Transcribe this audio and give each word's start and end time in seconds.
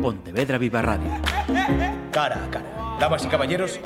Pontevedra 0.00 0.56
Viva 0.56 0.80
Radio. 0.80 1.10
Cara 2.10 2.44
a 2.44 2.50
cara. 2.50 2.96
Damas 2.98 3.24
y 3.24 3.28
caballeros, 3.28 3.80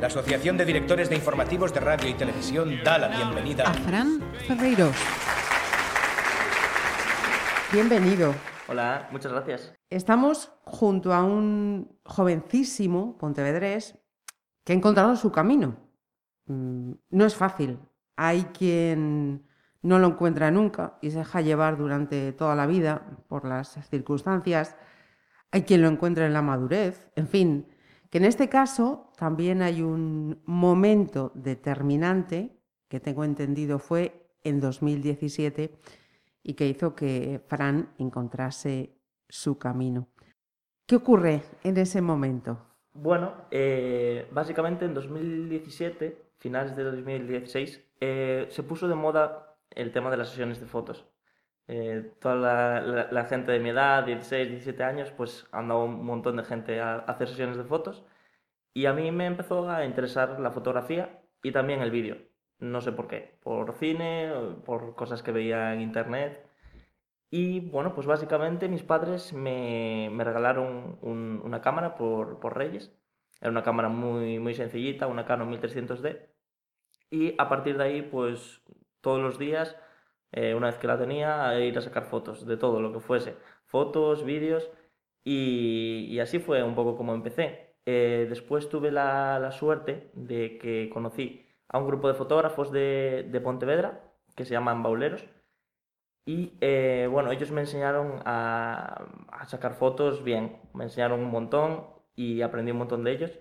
la 0.00 0.08
Asociación 0.08 0.58
de 0.58 0.66
Directores 0.66 1.08
de 1.08 1.16
Informativos 1.16 1.72
de 1.72 1.80
Radio 1.80 2.10
y 2.10 2.14
Televisión 2.14 2.78
da 2.84 2.98
la 2.98 3.08
bienvenida 3.08 3.64
a 3.64 3.72
Fran 3.72 4.20
Ferreiros. 4.46 4.94
Bienvenido. 7.72 8.34
Hola, 8.68 9.08
muchas 9.10 9.32
gracias. 9.32 9.72
Estamos 9.88 10.52
junto 10.64 11.14
a 11.14 11.24
un 11.24 11.98
jovencísimo 12.04 13.16
pontevedrés 13.16 13.98
que 14.62 14.74
ha 14.74 14.76
encontrado 14.76 15.16
su 15.16 15.32
camino. 15.32 15.76
Mm, 16.46 16.92
no 17.10 17.24
es 17.24 17.34
fácil. 17.34 17.78
Hay 18.16 18.44
quien 18.52 19.46
no 19.80 19.98
lo 19.98 20.08
encuentra 20.08 20.50
nunca 20.50 20.98
y 21.00 21.10
se 21.12 21.18
deja 21.18 21.40
llevar 21.40 21.78
durante 21.78 22.32
toda 22.32 22.54
la 22.54 22.66
vida 22.66 23.06
por 23.28 23.46
las 23.46 23.78
circunstancias. 23.88 24.76
Hay 25.56 25.62
quien 25.62 25.80
lo 25.80 25.88
encuentra 25.88 26.26
en 26.26 26.34
la 26.34 26.42
madurez. 26.42 27.10
En 27.16 27.28
fin, 27.28 27.66
que 28.10 28.18
en 28.18 28.26
este 28.26 28.50
caso 28.50 29.10
también 29.16 29.62
hay 29.62 29.80
un 29.80 30.42
momento 30.44 31.32
determinante 31.34 32.60
que 32.90 33.00
tengo 33.00 33.24
entendido 33.24 33.78
fue 33.78 34.28
en 34.44 34.60
2017 34.60 35.78
y 36.42 36.52
que 36.52 36.68
hizo 36.68 36.94
que 36.94 37.40
Fran 37.46 37.88
encontrase 37.96 38.98
su 39.30 39.56
camino. 39.56 40.08
¿Qué 40.84 40.96
ocurre 40.96 41.42
en 41.64 41.78
ese 41.78 42.02
momento? 42.02 42.58
Bueno, 42.92 43.32
eh, 43.50 44.28
básicamente 44.32 44.84
en 44.84 44.92
2017, 44.92 46.32
finales 46.36 46.76
de 46.76 46.84
2016, 46.84 47.82
eh, 48.02 48.46
se 48.50 48.62
puso 48.62 48.88
de 48.88 48.94
moda 48.94 49.56
el 49.70 49.90
tema 49.90 50.10
de 50.10 50.18
las 50.18 50.28
sesiones 50.28 50.60
de 50.60 50.66
fotos. 50.66 51.06
Eh, 51.68 52.12
toda 52.20 52.80
la, 53.10 53.24
gente 53.24 53.50
de 53.52 53.58
mi 53.58 53.70
edad, 53.70 54.04
16, 54.04 54.50
17 54.50 54.84
años, 54.84 55.10
pues 55.10 55.46
andaba 55.50 55.84
un 55.84 56.04
montón 56.04 56.36
de 56.36 56.44
gente 56.44 56.80
a, 56.80 56.96
hacer 56.98 57.28
sesiones 57.28 57.56
de 57.56 57.64
fotos 57.64 58.04
y 58.72 58.86
a 58.86 58.92
mí 58.92 59.10
me 59.10 59.26
empezó 59.26 59.68
a 59.70 59.84
interesar 59.84 60.38
la 60.40 60.52
fotografía 60.52 61.22
y 61.42 61.52
también 61.52 61.82
el 61.82 61.90
vídeo. 61.90 62.18
No 62.58 62.80
sé 62.80 62.92
por 62.92 63.08
qué, 63.08 63.38
por 63.42 63.74
cine, 63.74 64.32
por 64.64 64.94
cosas 64.94 65.22
que 65.22 65.32
veía 65.32 65.74
en 65.74 65.80
internet. 65.80 66.46
Y 67.30 67.60
bueno, 67.60 67.94
pues 67.94 68.06
básicamente 68.06 68.68
mis 68.68 68.82
padres 68.82 69.32
me, 69.32 70.10
me 70.12 70.24
regalaron 70.24 70.98
una 71.02 71.60
cámara 71.60 71.96
por, 71.96 72.40
por, 72.40 72.56
Reyes. 72.56 72.92
Era 73.40 73.50
una 73.50 73.62
cámara 73.62 73.88
muy, 73.88 74.38
muy 74.38 74.54
sencillita, 74.54 75.06
una 75.06 75.26
Canon 75.26 75.50
1300D. 75.52 76.28
Y 77.10 77.34
a 77.38 77.48
partir 77.48 77.76
de 77.78 77.84
ahí, 77.84 78.02
pues 78.02 78.62
todos 79.00 79.20
los 79.22 79.38
días 79.38 79.76
eh, 80.32 80.54
una 80.54 80.68
vez 80.68 80.78
que 80.78 80.86
la 80.86 80.98
tenía, 80.98 81.48
a 81.48 81.60
ir 81.60 81.76
a 81.78 81.80
sacar 81.82 82.04
fotos 82.04 82.46
de 82.46 82.56
todo 82.56 82.80
lo 82.80 82.92
que 82.92 83.00
fuese, 83.00 83.36
fotos, 83.66 84.24
vídeos, 84.24 84.70
y, 85.24 86.18
así 86.20 86.38
fue 86.38 86.62
un 86.62 86.74
poco 86.74 86.96
como 86.96 87.14
empecé. 87.14 87.74
Eh, 87.86 88.26
después 88.28 88.68
tuve 88.68 88.90
la, 88.92 89.50
suerte 89.52 90.10
de 90.14 90.58
que 90.58 90.90
conocí 90.92 91.46
a 91.68 91.78
un 91.78 91.86
grupo 91.86 92.08
de 92.08 92.14
fotógrafos 92.14 92.70
de, 92.72 93.26
de 93.30 93.40
Pontevedra, 93.40 94.02
que 94.36 94.44
se 94.44 94.52
llaman 94.52 94.82
Bauleros, 94.82 95.24
y 96.26 96.54
eh, 96.60 97.08
bueno, 97.10 97.30
ellos 97.30 97.52
me 97.52 97.60
enseñaron 97.60 98.20
a, 98.24 99.06
a, 99.30 99.46
sacar 99.46 99.74
fotos 99.74 100.24
bien, 100.24 100.60
me 100.74 100.84
enseñaron 100.84 101.20
un 101.20 101.30
montón 101.30 101.86
y 102.16 102.42
aprendí 102.42 102.72
un 102.72 102.78
montón 102.78 103.04
de 103.04 103.12
ellos. 103.12 103.38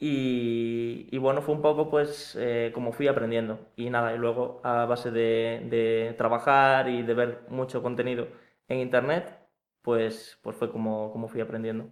Y, 0.00 1.18
bueno, 1.18 1.42
fue 1.42 1.54
un 1.56 1.62
poco 1.62 1.90
pues 1.90 2.36
eh, 2.38 2.70
como 2.72 2.92
fui 2.92 3.08
aprendiendo. 3.08 3.58
Y 3.76 3.90
nada, 3.90 4.14
y 4.14 4.18
luego 4.18 4.60
a 4.62 4.84
base 4.86 5.10
de, 5.10 6.14
trabajar 6.16 6.88
y 6.88 7.02
de 7.02 7.14
ver 7.14 7.46
mucho 7.48 7.82
contenido 7.82 8.28
en 8.68 8.78
internet, 8.78 9.38
pues, 9.82 10.38
pues 10.42 10.56
fue 10.56 10.70
como, 10.70 11.10
como 11.12 11.28
fui 11.28 11.40
aprendiendo. 11.40 11.90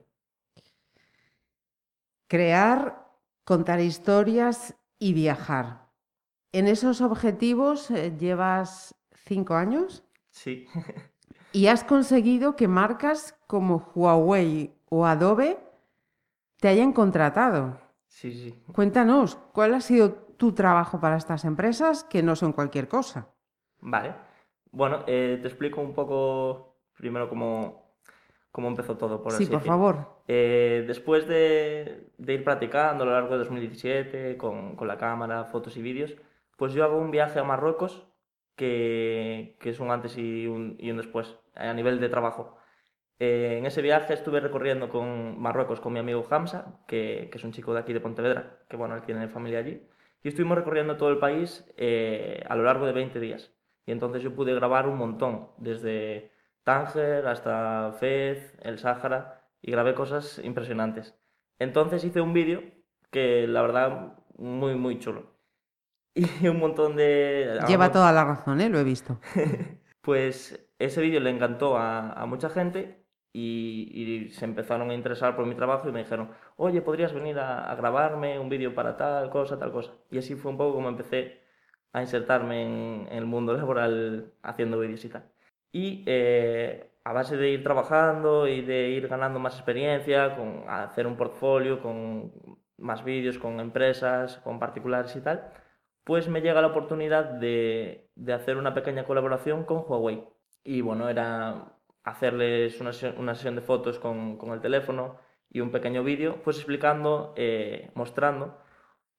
Crear, 2.28 3.08
contar 3.44 3.80
historias 3.80 4.76
y 4.98 5.12
viajar. 5.12 5.86
¿En 6.52 6.68
esos 6.68 7.00
objetivos 7.00 7.90
eh, 7.90 8.14
llevas 8.16 8.94
cinco 9.24 9.54
años? 9.54 10.04
Sí. 10.30 10.66
y 11.52 11.66
has 11.66 11.82
conseguido 11.82 12.54
que 12.54 12.68
marcas 12.68 13.36
como 13.46 13.90
Huawei 13.94 14.72
o 14.88 15.06
Adobe 15.06 15.58
te 16.60 16.68
hayan 16.68 16.92
contratado. 16.92 17.85
Sí, 18.16 18.32
sí. 18.32 18.54
Cuéntanos, 18.72 19.36
¿cuál 19.52 19.74
ha 19.74 19.80
sido 19.82 20.14
tu 20.14 20.52
trabajo 20.52 20.98
para 20.98 21.18
estas 21.18 21.44
empresas 21.44 22.02
que 22.02 22.22
no 22.22 22.34
son 22.34 22.54
cualquier 22.54 22.88
cosa? 22.88 23.28
Vale. 23.80 24.14
Bueno, 24.70 25.04
eh, 25.06 25.38
te 25.42 25.48
explico 25.48 25.82
un 25.82 25.92
poco 25.92 26.78
primero 26.96 27.28
cómo, 27.28 27.92
cómo 28.50 28.68
empezó 28.68 28.96
todo, 28.96 29.22
por 29.22 29.32
sí, 29.32 29.44
por 29.44 29.60
favor. 29.60 30.22
Eh, 30.26 30.84
después 30.86 31.28
de, 31.28 32.08
ir 32.26 32.42
practicando 32.42 33.04
a 33.04 33.06
lo 33.06 33.12
largo 33.12 33.32
de 33.32 33.38
2017 33.40 34.38
con, 34.38 34.76
con, 34.76 34.88
la 34.88 34.96
cámara, 34.96 35.44
fotos 35.44 35.76
y 35.76 35.82
vídeos, 35.82 36.16
pues 36.56 36.72
yo 36.72 36.84
hago 36.84 36.96
un 36.96 37.10
viaje 37.10 37.38
a 37.38 37.44
Marruecos 37.44 38.06
que, 38.54 39.58
que 39.60 39.68
es 39.68 39.78
un 39.78 39.90
antes 39.90 40.16
y 40.16 40.46
un, 40.46 40.76
y 40.78 40.90
un 40.90 40.96
después 40.96 41.36
a 41.54 41.74
nivel 41.74 42.00
de 42.00 42.08
trabajo. 42.08 42.56
Eh, 43.18 43.56
en 43.58 43.66
ese 43.66 43.80
viaje 43.80 44.12
estuve 44.12 44.40
recorriendo 44.40 44.90
con 44.90 45.40
Marruecos 45.40 45.80
con 45.80 45.92
mi 45.92 45.98
amigo 45.98 46.26
Hamza, 46.30 46.80
que, 46.86 47.30
es 47.32 47.44
un 47.44 47.52
chico 47.52 47.72
de 47.72 47.80
aquí 47.80 47.92
de 47.92 48.00
Pontevedra, 48.00 48.58
que 48.68 48.76
bueno, 48.76 48.94
él 48.94 49.02
tiene 49.02 49.28
familia 49.28 49.60
allí. 49.60 49.82
Y 50.22 50.28
estuvimos 50.28 50.58
recorriendo 50.58 50.96
todo 50.96 51.10
el 51.10 51.18
país 51.18 51.64
eh, 51.76 52.44
a 52.48 52.54
lo 52.56 52.64
largo 52.64 52.86
de 52.86 52.92
20 52.92 53.18
días. 53.20 53.52
Y 53.86 53.92
entonces 53.92 54.22
yo 54.22 54.34
pude 54.34 54.54
grabar 54.54 54.88
un 54.88 54.98
montón, 54.98 55.50
desde 55.58 56.32
Tánger 56.64 57.26
hasta 57.26 57.92
Fez, 58.00 58.58
el 58.62 58.78
Sáhara, 58.78 59.44
y 59.62 59.70
grabé 59.70 59.94
cosas 59.94 60.40
impresionantes. 60.42 61.14
Entonces 61.58 62.04
hice 62.04 62.20
un 62.20 62.34
vídeo 62.34 62.62
que 63.10 63.46
la 63.46 63.62
verdad 63.62 64.18
muy, 64.36 64.74
muy 64.74 64.98
chulo. 64.98 65.34
Y 66.42 66.48
un 66.48 66.58
montón 66.58 66.96
de... 66.96 67.60
Lleva 67.68 67.92
toda 67.92 68.10
la 68.10 68.24
razón, 68.24 68.60
¿eh? 68.60 68.68
Lo 68.68 68.78
he 68.78 68.84
visto. 68.84 69.20
pues 70.00 70.66
ese 70.78 71.00
vídeo 71.00 71.20
le 71.20 71.30
encantó 71.30 71.76
a, 71.76 72.12
a 72.12 72.26
mucha 72.26 72.48
gente 72.48 73.05
y, 73.36 74.28
se 74.30 74.44
empezaron 74.44 74.90
a 74.90 74.94
interesar 74.94 75.36
por 75.36 75.46
mi 75.46 75.54
trabajo 75.54 75.88
y 75.88 75.92
me 75.92 76.00
dijeron, 76.00 76.30
oye, 76.56 76.80
¿podrías 76.82 77.12
venir 77.12 77.38
a, 77.38 77.74
grabarme 77.76 78.38
un 78.38 78.48
vídeo 78.48 78.74
para 78.74 78.96
tal 78.96 79.30
cosa, 79.30 79.58
tal 79.58 79.72
cosa? 79.72 79.92
Y 80.10 80.18
así 80.18 80.34
fue 80.36 80.50
un 80.52 80.58
poco 80.58 80.74
como 80.74 80.88
empecé 80.88 81.42
a 81.92 82.00
insertarme 82.00 82.62
en, 82.62 83.08
el 83.10 83.26
mundo 83.26 83.52
laboral 83.56 84.32
haciendo 84.42 84.78
vídeos 84.78 85.04
y 85.04 85.08
tal. 85.10 85.24
Y 85.72 86.04
eh, 86.06 86.90
a 87.04 87.12
base 87.12 87.36
de 87.36 87.50
ir 87.50 87.62
trabajando 87.62 88.48
y 88.48 88.62
de 88.62 88.90
ir 88.90 89.08
ganando 89.08 89.38
más 89.38 89.54
experiencia, 89.56 90.36
con 90.36 90.64
hacer 90.68 91.06
un 91.06 91.16
portfolio, 91.16 91.80
con 91.82 92.32
más 92.78 93.04
vídeos, 93.04 93.38
con 93.38 93.60
empresas, 93.60 94.38
con 94.38 94.58
particulares 94.58 95.14
y 95.16 95.20
tal, 95.20 95.52
pues 96.04 96.28
me 96.28 96.40
llega 96.40 96.60
la 96.62 96.68
oportunidad 96.68 97.24
de, 97.24 98.10
de 98.14 98.32
hacer 98.32 98.56
una 98.56 98.74
pequeña 98.74 99.04
colaboración 99.04 99.64
con 99.64 99.84
Huawei. 99.86 100.24
Y 100.64 100.80
bueno, 100.80 101.08
era 101.08 101.75
hacerles 102.06 102.80
una, 102.80 102.92
una 103.18 103.34
sesión 103.34 103.56
de 103.56 103.60
fotos 103.60 103.98
con, 103.98 104.38
con, 104.38 104.52
el 104.52 104.60
teléfono 104.60 105.18
y 105.50 105.60
un 105.60 105.72
pequeño 105.72 106.04
vídeo, 106.04 106.40
pues 106.42 106.56
explicando, 106.56 107.34
eh, 107.36 107.90
mostrando 107.94 108.58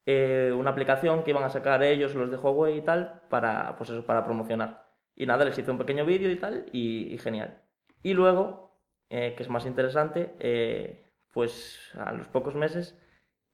eh, 0.06 0.54
una 0.58 0.72
aplicación 0.72 1.24
que 1.24 1.32
iban 1.32 1.44
a 1.44 1.50
sacar 1.50 1.84
ellos, 1.84 2.16
los 2.16 2.32
de 2.32 2.38
Huawei 2.38 2.78
y 2.78 2.82
tal, 2.82 3.22
para, 3.30 3.76
pues 3.76 3.90
eso, 3.90 4.06
para 4.06 4.24
promocionar. 4.24 4.88
Y 5.16 5.26
nada, 5.26 5.44
les 5.44 5.58
hice 5.58 5.70
un 5.70 5.78
pequeño 5.78 6.06
vídeo 6.06 6.32
y 6.32 6.38
tal, 6.38 6.66
y, 6.72 7.18
genial. 7.18 7.62
Y 8.04 8.14
luego, 8.14 8.80
eh, 9.10 9.34
que 9.36 9.44
es 9.44 9.50
más 9.50 9.66
interesante, 9.66 11.04
pues 11.34 11.92
a 12.00 12.14
los 12.14 12.28
pocos 12.30 12.56
meses 12.56 12.98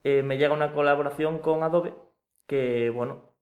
me 0.03 0.37
llega 0.37 0.53
una 0.53 0.73
colaboración 0.73 1.39
con 1.39 1.63
Adobe, 1.63 1.95
que 2.45 2.89
bueno, 2.91 3.33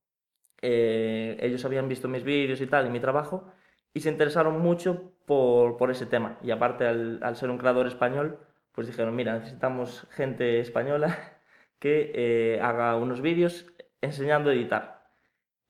ellos 0.62 1.66
habían 1.66 1.90
visto 1.90 2.08
mis 2.08 2.24
vídeos 2.24 2.62
y 2.62 2.68
tal, 2.68 2.88
y 2.88 2.90
mi 2.92 3.00
trabajo, 3.00 3.52
y 3.94 4.02
se 4.02 4.10
interesaron 4.10 4.60
mucho 4.60 5.12
por, 5.26 5.78
por 5.78 5.92
ese 5.92 6.06
tema. 6.06 6.38
Y 6.44 6.52
aparte, 6.52 6.86
al, 6.86 7.20
al, 7.24 7.36
ser 7.36 7.50
un 7.50 7.58
creador 7.58 7.88
español, 7.88 8.40
pues 8.72 8.88
dijeron, 8.88 9.16
mira, 9.16 9.38
necesitamos 9.38 10.08
gente 10.12 10.60
española 10.60 11.18
que 11.80 12.12
eh, 12.14 12.62
haga 12.62 12.96
unos 12.96 13.22
vídeos 13.22 13.66
enseñando 14.02 14.50
a 14.50 14.54
editar. 14.54 15.02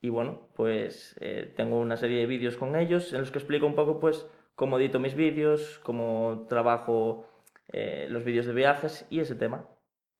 Y 0.00 0.08
bueno, 0.08 0.48
pues 0.54 1.16
eh, 1.20 1.52
tengo 1.56 1.78
una 1.78 1.96
serie 1.96 2.18
de 2.18 2.26
vídeos 2.26 2.56
con 2.56 2.74
ellos 2.76 3.12
en 3.12 3.20
los 3.20 3.30
que 3.30 3.38
explico 3.38 3.66
un 3.66 3.76
poco 3.76 4.00
pues 4.00 4.26
cómo 4.56 4.78
edito 4.78 4.98
mis 4.98 5.14
vídeos, 5.14 5.80
cómo 5.84 6.46
trabajo 6.48 7.28
eh, 7.72 8.08
los 8.10 8.24
vídeos 8.24 8.46
de 8.46 8.52
viajes 8.52 9.06
y 9.10 9.20
ese 9.20 9.36
tema. 9.36 9.68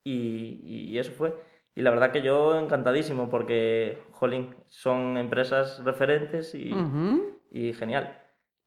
Y, 0.05 0.61
y, 0.65 0.99
eso 0.99 1.13
fue. 1.13 1.35
Y 1.75 1.83
la 1.83 1.91
verdad 1.91 2.13
que 2.13 2.23
yo 2.23 2.59
encantadísimo 2.59 3.29
porque, 3.29 3.99
jolín, 4.13 4.55
son 4.69 5.17
empresas 5.17 5.83
referentes 5.85 6.55
y, 6.55 6.73
y 7.53 7.73
genial. 7.75 8.19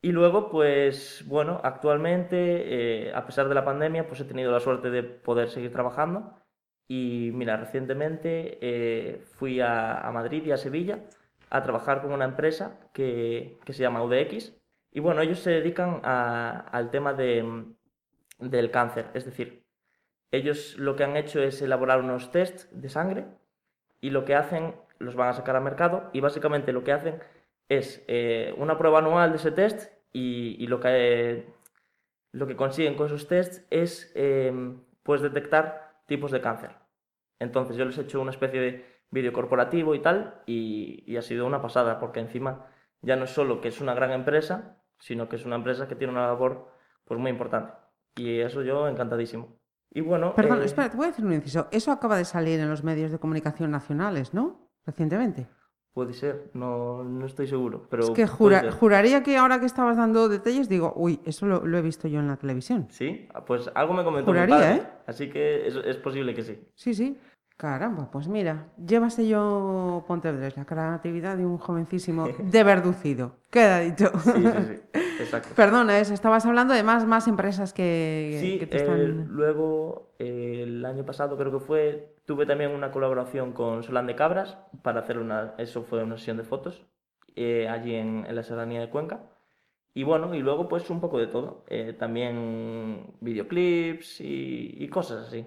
Y 0.02 0.12
luego, 0.12 0.50
pues 0.50 1.24
bueno, 1.28 1.60
actualmente, 1.64 3.08
eh, 3.08 3.14
a 3.14 3.26
pesar 3.26 3.50
de 3.50 3.56
la 3.56 3.66
pandemia, 3.66 4.08
pues 4.08 4.22
he 4.22 4.26
tenido 4.26 4.52
la 4.52 4.60
suerte 4.60 4.92
de 4.92 5.04
poder 5.04 5.50
seguir 5.50 5.72
trabajando. 5.72 6.36
Y 6.88 7.32
mira, 7.34 7.58
recientemente 7.58 8.60
eh, 8.62 9.22
fui 9.38 9.60
a, 9.62 10.08
Madrid 10.14 10.46
y 10.46 10.52
a 10.52 10.58
Sevilla 10.58 11.00
a 11.50 11.64
trabajar 11.64 12.02
con 12.04 12.12
una 12.12 12.26
empresa 12.26 12.80
que, 12.94 13.60
que 13.66 13.74
se 13.74 13.82
llama 13.82 14.04
UDX. 14.04 14.54
Y 14.92 15.00
bueno, 15.00 15.22
ellos 15.22 15.40
se 15.40 15.52
dedican 15.52 16.02
a, 16.04 16.60
al 16.72 16.92
tema 16.92 17.14
de, 17.14 17.66
del 18.40 18.72
cáncer. 18.72 19.08
Es 19.16 19.26
decir, 19.26 19.66
ellos 20.31 20.78
lo 20.78 20.96
que 20.96 21.04
han 21.04 21.18
hecho 21.18 21.42
es 21.42 21.62
elaborar 21.62 22.00
unos 22.00 22.31
tests 22.31 22.70
de 22.72 22.90
sangre 22.90 23.26
y 24.02 24.12
lo 24.12 24.26
que 24.26 24.36
hacen, 24.36 24.76
los 25.00 25.16
van 25.16 25.30
a 25.30 25.34
sacar 25.34 25.56
al 25.56 25.64
mercado 25.64 26.10
y 26.14 26.20
básicamente 26.20 26.74
lo 26.74 26.84
que 26.84 26.92
hacen 26.92 27.22
es 27.70 28.04
eh, 28.08 28.54
una 28.58 28.78
prueba 28.78 29.00
anual 29.00 29.32
de 29.32 29.38
ese 29.38 29.52
test 29.52 29.92
y, 30.12 30.56
y 30.64 30.68
lo, 30.68 30.80
que, 30.80 31.48
lo 32.32 32.48
que 32.48 32.56
consiguen 32.56 32.96
con 32.96 33.08
esos 33.08 33.28
tests 33.28 33.66
es 33.70 34.12
em, 34.16 34.82
pues 35.04 35.22
detectar 35.22 36.02
tipos 36.06 36.32
de 36.32 36.42
cáncer. 36.42 36.72
Entonces 37.40 37.76
yo 37.76 37.86
les 37.86 37.98
he 37.98 38.02
hecho 38.02 38.22
una 38.22 38.32
especie 38.32 38.60
de 38.60 38.86
vídeo 39.12 39.34
corporativo 39.34 39.96
y 39.96 40.00
tal 40.00 40.42
y, 40.46 41.04
y 41.06 41.18
ha 41.18 41.22
sido 41.22 41.46
una 41.46 41.62
pasada 41.62 42.00
porque 42.00 42.20
encima 42.20 42.68
ya 43.02 43.16
no 43.16 43.26
es 43.26 43.32
solo 43.32 43.62
que 43.62 43.68
es 43.68 43.82
una 43.82 43.94
gran 43.94 44.12
empresa, 44.12 44.78
sino 45.00 45.30
que 45.30 45.36
es 45.36 45.46
una 45.46 45.56
empresa 45.56 45.88
que 45.88 45.96
tiene 45.96 46.14
una 46.14 46.28
labor 46.28 46.72
pues 47.04 47.20
muy 47.20 47.32
importante. 47.32 47.74
Y 48.16 48.40
eso 48.40 48.64
yo 48.64 48.88
encantadísimo. 48.88 49.60
Y 49.92 50.02
bueno... 50.02 50.34
Perdón, 50.36 50.62
eh, 50.62 50.66
espera, 50.66 50.90
te 50.90 50.98
voy 50.98 51.06
a 51.06 51.10
decir 51.10 51.26
un 51.26 51.34
inciso. 51.34 51.68
Eso 51.72 51.92
acaba 51.92 52.18
de 52.18 52.26
salir 52.26 52.60
en 52.60 52.70
los 52.70 52.84
medios 52.84 53.12
de 53.12 53.20
comunicación 53.20 53.72
nacionales, 53.72 54.34
¿no? 54.34 54.70
Recientemente. 54.86 55.48
Puede 55.95 56.12
ser, 56.12 56.50
no, 56.53 57.06
no 57.06 57.25
estoy 57.25 57.47
seguro. 57.47 57.88
Pero 57.89 58.03
Es 58.03 58.09
que 58.09 58.27
jura- 58.27 58.69
juraría 58.69 59.24
que 59.24 59.38
ahora 59.38 59.62
que 59.62 59.65
estabas 59.65 59.95
dando 59.95 60.27
detalles, 60.27 60.68
digo, 60.68 60.92
uy, 60.97 61.21
eso 61.24 61.45
lo, 61.45 61.65
lo 61.65 61.77
he 61.77 61.81
visto 61.81 62.09
yo 62.09 62.19
en 62.19 62.27
la 62.27 62.36
televisión. 62.36 62.88
Sí, 62.89 63.30
Ah, 63.33 63.45
pues 63.45 63.71
algo 63.74 63.94
me 63.94 64.03
comentó 64.03 64.30
mi 64.30 64.38
Juraría, 64.38 64.56
padre, 64.57 64.75
¿eh? 64.75 64.88
Así 65.07 65.30
que 65.30 65.65
es, 65.65 65.75
es 65.77 65.95
posible 65.95 66.33
que 66.36 66.44
sí. 66.44 66.59
Sí, 66.75 66.94
sí. 66.94 67.18
Caramba, 67.56 68.12
pues 68.12 68.27
mira, 68.27 68.68
llévase 68.86 69.25
yo 69.25 70.03
Pontevedra, 70.06 70.51
la 70.57 70.65
creatividad 70.65 71.38
de 71.38 71.45
un 71.45 71.57
jovencísimo 71.57 72.27
de 72.44 72.63
verducido. 72.65 73.38
Queda 73.50 73.80
dicho. 73.80 74.12
Sí, 74.19 74.31
sí, 74.33 74.44
sí. 74.68 75.00
Exacto. 75.20 75.50
Perdona, 75.56 76.00
es, 76.00 76.12
estabas 76.12 76.46
hablando 76.46 76.74
de 76.74 76.84
más, 76.84 77.06
más 77.06 77.28
empresas 77.28 77.74
que, 77.74 78.38
Sí, 78.42 78.60
que 78.60 78.68
te 78.68 78.78
eh, 78.78 78.82
están... 78.82 79.28
luego 79.30 80.14
eh, 80.20 80.62
el 80.64 80.86
año 80.86 81.06
pasado 81.06 81.38
creo 81.38 81.52
que 81.52 81.60
fue, 81.60 82.16
tuve 82.26 82.46
también 82.46 82.72
una 82.72 82.92
colaboración 82.92 83.54
con 83.54 83.84
Solán 83.84 84.08
de 84.08 84.16
Cabras 84.16 84.58
para 84.82 85.00
hacer 85.02 85.18
una, 85.20 85.54
eso 85.58 85.84
fue 85.84 86.04
una 86.04 86.18
sesión 86.18 86.38
de 86.38 86.44
fotos 86.44 86.86
eh, 87.36 87.68
allí 87.70 87.96
en, 87.96 88.26
en 88.28 88.36
la 88.36 88.44
serranía 88.44 88.80
de 88.82 88.90
Cuenca. 88.90 89.22
Y 89.94 90.04
bueno, 90.04 90.36
y 90.36 90.40
luego 90.40 90.68
pues 90.68 90.90
un 90.90 91.00
poco 91.00 91.18
de 91.20 91.28
todo, 91.28 91.64
eh, 91.70 91.96
también 91.98 93.14
videoclips 93.22 94.20
y, 94.20 94.76
y 94.78 94.90
cosas 94.90 95.28
así. 95.30 95.46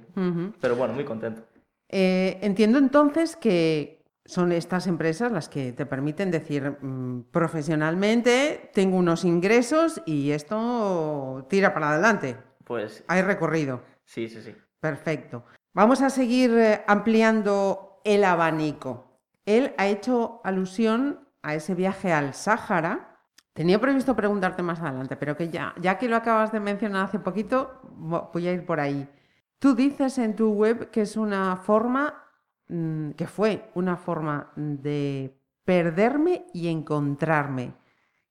Pero 0.61 0.75
bueno, 0.75 0.95
muy 0.95 1.05
contento. 1.05 1.43
Eh, 1.91 2.39
entiendo 2.41 2.79
entonces 2.79 3.37
que 3.37 3.98
son 4.29 4.53
estas 4.53 4.87
empresas 4.87 5.33
las 5.33 5.49
que 5.49 5.73
te 5.73 5.87
permiten 5.87 6.31
decir 6.31 6.77
mm, 6.83 7.23
profesionalmente 7.33 8.71
tengo 8.75 8.97
unos 8.99 9.25
ingresos 9.25 10.03
y 10.07 10.31
esto 10.33 11.47
tira 11.49 11.73
para 11.75 11.91
adelante. 11.93 12.37
Pues 12.65 13.05
Hay 13.09 13.23
recorrido. 13.23 13.81
sí, 14.05 14.29
sí, 14.29 14.43
sí. 14.43 14.55
Perfecto. 14.81 15.45
Vamos 15.73 16.03
a 16.03 16.11
seguir 16.11 16.51
eh, 16.57 16.85
ampliando 16.87 18.01
el 18.05 18.23
abanico. 18.25 19.21
Él 19.47 19.75
ha 19.79 19.87
hecho 19.87 20.41
alusión 20.45 21.27
a 21.43 21.55
ese 21.55 21.75
viaje 21.75 22.13
al 22.13 22.35
Sáhara. 22.35 23.17
Tenía 23.55 23.81
previsto 23.81 24.15
preguntarte 24.15 24.63
más 24.63 24.81
adelante, 24.81 25.17
pero 25.17 25.37
que 25.37 25.49
ya, 25.49 25.75
ya 25.81 25.99
que 25.99 26.09
lo 26.09 26.17
acabas 26.17 26.53
de 26.53 26.61
mencionar 26.61 27.07
hace 27.07 27.19
poquito, 27.19 27.81
vo- 27.99 28.31
voy 28.33 28.47
a 28.47 28.53
ir 28.53 28.65
por 28.67 28.79
ahí. 28.79 29.09
Tú 29.59 29.75
dices 29.75 30.19
en 30.19 30.37
tu 30.37 30.53
web 30.53 30.91
que 30.91 31.01
es 31.03 31.17
una 31.17 31.57
forma, 31.57 32.28
que 32.69 33.27
fue 33.27 33.71
una 33.75 33.97
forma 33.97 34.53
de 34.57 35.35
perderme 35.65 36.47
y 36.53 36.69
encontrarme. 36.69 37.73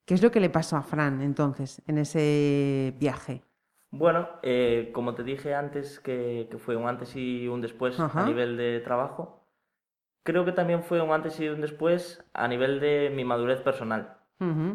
¿Qué 0.05 0.13
es 0.13 0.23
lo 0.23 0.31
que 0.31 0.39
le 0.39 0.49
pasó 0.49 0.77
a 0.77 0.83
Fran 0.83 1.21
entonces 1.21 1.81
en 1.87 1.97
ese 1.97 2.93
viaje? 2.99 3.43
Bueno, 3.91 4.27
eh, 4.43 4.91
como 4.93 5.15
te 5.15 5.23
dije 5.23 5.53
antes, 5.53 5.99
que, 5.99 6.47
que 6.51 6.57
fue 6.57 6.75
un 6.75 6.87
antes 6.87 7.15
y 7.15 7.47
un 7.47 7.61
después 7.61 7.99
Ajá. 7.99 8.23
a 8.23 8.25
nivel 8.25 8.57
de 8.57 8.79
trabajo, 8.81 9.43
creo 10.23 10.45
que 10.45 10.51
también 10.51 10.83
fue 10.83 11.01
un 11.01 11.11
antes 11.11 11.39
y 11.39 11.47
un 11.47 11.61
después 11.61 12.23
a 12.33 12.47
nivel 12.47 12.79
de 12.79 13.11
mi 13.15 13.23
madurez 13.23 13.61
personal, 13.61 14.17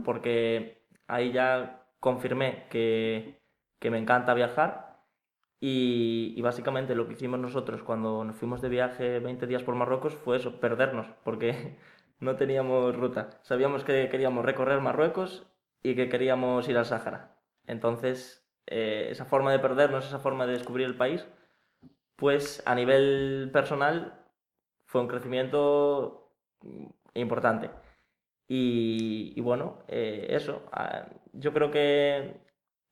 porque 0.05 0.83
ahí 1.07 1.33
ya 1.33 1.85
confirmé 2.01 2.67
que, 2.71 3.41
que 3.79 3.91
me 3.91 3.99
encanta 3.99 4.35
viajar 4.35 4.92
y, 5.65 6.43
básicamente 6.43 6.97
lo 6.97 7.07
que 7.07 7.13
hicimos 7.13 7.39
nosotros 7.39 7.85
cuando 7.85 8.25
nos 8.25 8.35
fuimos 8.35 8.61
de 8.61 8.69
viaje 8.69 9.21
20 9.21 9.47
días 9.47 9.63
por 9.63 9.77
Marruecos 9.77 10.13
fue 10.13 10.37
eso, 10.37 10.59
perdernos, 10.59 11.07
porque 11.23 11.79
no 12.21 12.35
teníamos 12.35 12.97
ruta. 12.97 13.39
Sabíamos 13.43 13.85
que 13.85 14.09
queríamos 14.09 14.45
recorrer 14.45 14.81
Marruecos 14.81 15.47
y 15.85 15.95
que 15.95 16.09
queríamos 16.09 16.69
ir 16.69 16.77
al 16.77 16.85
Sáhara. 16.85 17.37
Entonces, 17.69 18.45
eh, 18.67 19.07
esa 19.11 19.25
forma 19.25 19.53
de 19.53 19.61
perdernos, 19.61 20.05
esa 20.05 20.19
forma 20.19 20.47
de 20.47 20.55
descubrir 20.55 20.85
el 20.85 20.97
país, 20.97 21.29
pues 22.17 22.61
a 22.67 22.75
nivel 22.75 23.49
personal 23.53 24.21
fue 24.87 25.01
un 25.01 25.07
crecimiento 25.07 26.33
importante. 27.15 27.71
Y, 28.49 29.33
y 29.37 29.41
bueno, 29.41 29.85
eh, 29.87 30.27
eso, 30.31 30.65
ah, 30.73 31.07
yo 31.33 31.53
creo 31.53 31.71
que 31.71 32.42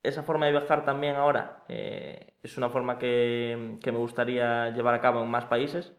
esa 0.03 0.23
forma 0.23 0.45
de 0.47 0.51
viajar 0.53 0.85
también 0.85 1.15
ahora 1.15 1.63
eh, 1.67 2.33
es 2.43 2.57
una 2.57 2.69
forma 2.69 2.97
que, 2.97 3.77
que 3.81 3.91
me 3.91 3.97
gustaría 3.99 4.69
llevar 4.71 4.95
a 4.95 5.01
cabo 5.01 5.21
en 5.23 5.29
más 5.29 5.45
países. 5.45 5.93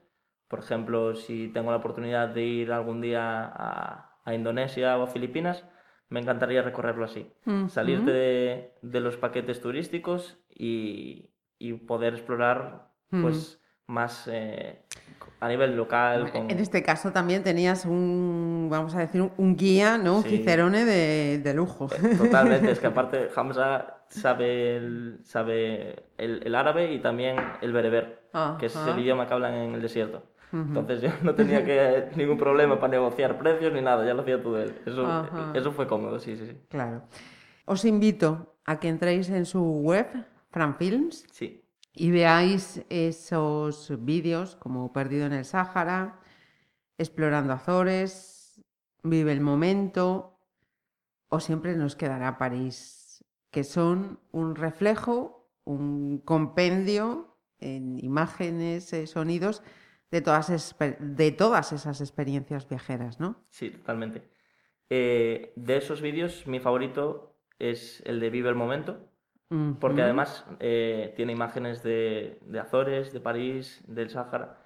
Por 0.49 0.59
ejemplo, 0.61 1.15
si 1.15 1.49
tengo 1.49 1.71
la 1.71 1.79
oportunidad 1.79 2.29
de 2.29 2.43
ir 2.43 2.73
algún 2.73 3.01
día 3.01 3.45
a, 3.45 4.19
a 4.25 4.35
Indonesia 4.35 4.99
o 4.99 5.05
a 5.05 5.07
Filipinas, 5.07 5.65
me 6.09 6.21
encantaría 6.21 6.63
recorrerlo 6.63 7.05
así. 7.05 7.33
Salirte 7.67 8.11
Ujú. 8.11 8.11
de, 8.11 8.75
de 8.83 9.01
los 9.01 9.17
paquetes 9.17 9.61
turísticos 9.63 10.39
y, 10.51 11.31
y 11.59 11.73
poder 11.75 12.15
explorar 12.15 12.91
pues 13.21 13.62
más 13.93 14.29
eh, 14.33 14.81
a 15.41 15.49
nivel 15.49 15.77
local. 15.77 16.31
con- 16.33 16.51
En 16.51 16.59
este 16.59 16.83
caso 16.83 17.13
también 17.13 17.43
tenías 17.43 17.85
un, 17.85 18.69
vamos 18.71 18.95
a 18.95 19.01
decir, 19.01 19.29
un, 19.37 19.57
guía, 19.57 19.99
¿no? 19.99 20.19
Un 20.19 20.23
Sí. 20.23 20.39
cicerone 20.39 20.85
de, 20.85 21.39
de 21.39 21.55
lujo. 21.55 21.89
Eh, 21.93 22.17
Totalmente, 22.17 22.71
es 22.71 22.81
que 22.81 22.87
aparte 22.95 23.29
Hamza 23.35 23.99
sabe 24.09 24.77
el, 24.77 25.21
sabe 25.25 26.05
el, 26.19 26.43
el 26.45 26.55
árabe 26.55 26.93
y 26.93 27.01
también 27.01 27.37
el 27.61 27.73
bereber, 27.73 28.23
que 28.59 28.67
es 28.67 28.77
el 28.77 28.99
idioma 28.99 29.27
que 29.27 29.35
hablan 29.35 29.55
en 29.55 29.75
el 29.75 29.83
desierto. 29.83 30.25
Entonces 30.53 31.01
yo 31.01 31.09
no 31.23 31.35
tenía 31.35 31.65
que, 31.65 32.11
ningún 32.17 32.37
problema 32.37 32.79
para 32.79 32.91
negociar 32.91 33.39
precios 33.39 33.73
ni 33.73 33.81
nada, 33.81 34.05
ya 34.05 34.13
lo 34.13 34.21
hacía 34.21 34.43
todo 34.43 34.61
él. 34.61 34.75
Eso, 34.85 35.07
Ajá. 35.07 35.53
eso 35.55 35.73
fue 35.73 35.87
cómodo, 35.87 36.19
sí, 36.21 36.37
sí, 36.37 36.47
sí. 36.47 36.57
Claro. 36.69 37.05
Os 37.65 37.85
invito 37.87 38.55
a 38.67 38.79
que 38.79 38.89
entréis 38.89 39.31
en 39.31 39.47
su 39.47 39.63
web, 39.63 40.07
Franfilms, 40.51 41.25
Sí, 41.33 41.62
y 41.95 42.11
veáis 42.11 42.85
esos 42.89 43.93
vídeos 44.05 44.57
como 44.57 44.93
Perdido 44.93 45.27
en 45.27 45.35
el 45.35 45.45
Sáhara, 45.45 46.21
Explorando 46.99 47.53
Azores, 47.53 48.63
Vive 49.03 49.33
el 49.33 49.41
Momento, 49.41 50.39
o 51.29 51.41
siempre 51.41 51.77
nos 51.77 51.97
quedará 51.97 52.39
París, 52.39 53.25
que 53.51 53.65
son 53.65 54.21
un 54.31 54.55
reflejo, 54.55 55.51
un 55.65 56.19
compendio 56.19 57.37
en 57.59 57.99
imágenes, 58.03 58.93
eh, 58.93 59.07
sonidos 59.07 59.63
de 60.11 60.21
todas, 60.21 60.77
de 60.99 61.33
todas 61.33 61.73
esas 61.73 62.01
experiencias 62.01 62.69
viajeras, 62.69 63.19
¿no? 63.19 63.45
sí, 63.49 63.71
totalmente. 63.71 64.23
Eh, 64.91 65.55
de 65.57 65.79
esos 65.79 66.03
vídeos, 66.03 66.47
mi 66.47 66.61
favorito 66.61 67.35
es 67.59 68.03
el 68.05 68.21
de 68.21 68.29
Vive 68.29 68.51
el 68.51 68.55
Momento, 68.55 69.12
porque 69.81 70.03
Ujú. 70.03 70.05
además 70.05 70.47
eh, 70.61 71.13
tiene 71.17 71.33
imágenes 71.33 71.83
de, 71.83 72.39
de 72.43 72.61
Azores, 72.61 73.13
de 73.13 73.21
París, 73.21 73.83
del 73.87 74.11
Sáhara. 74.11 74.59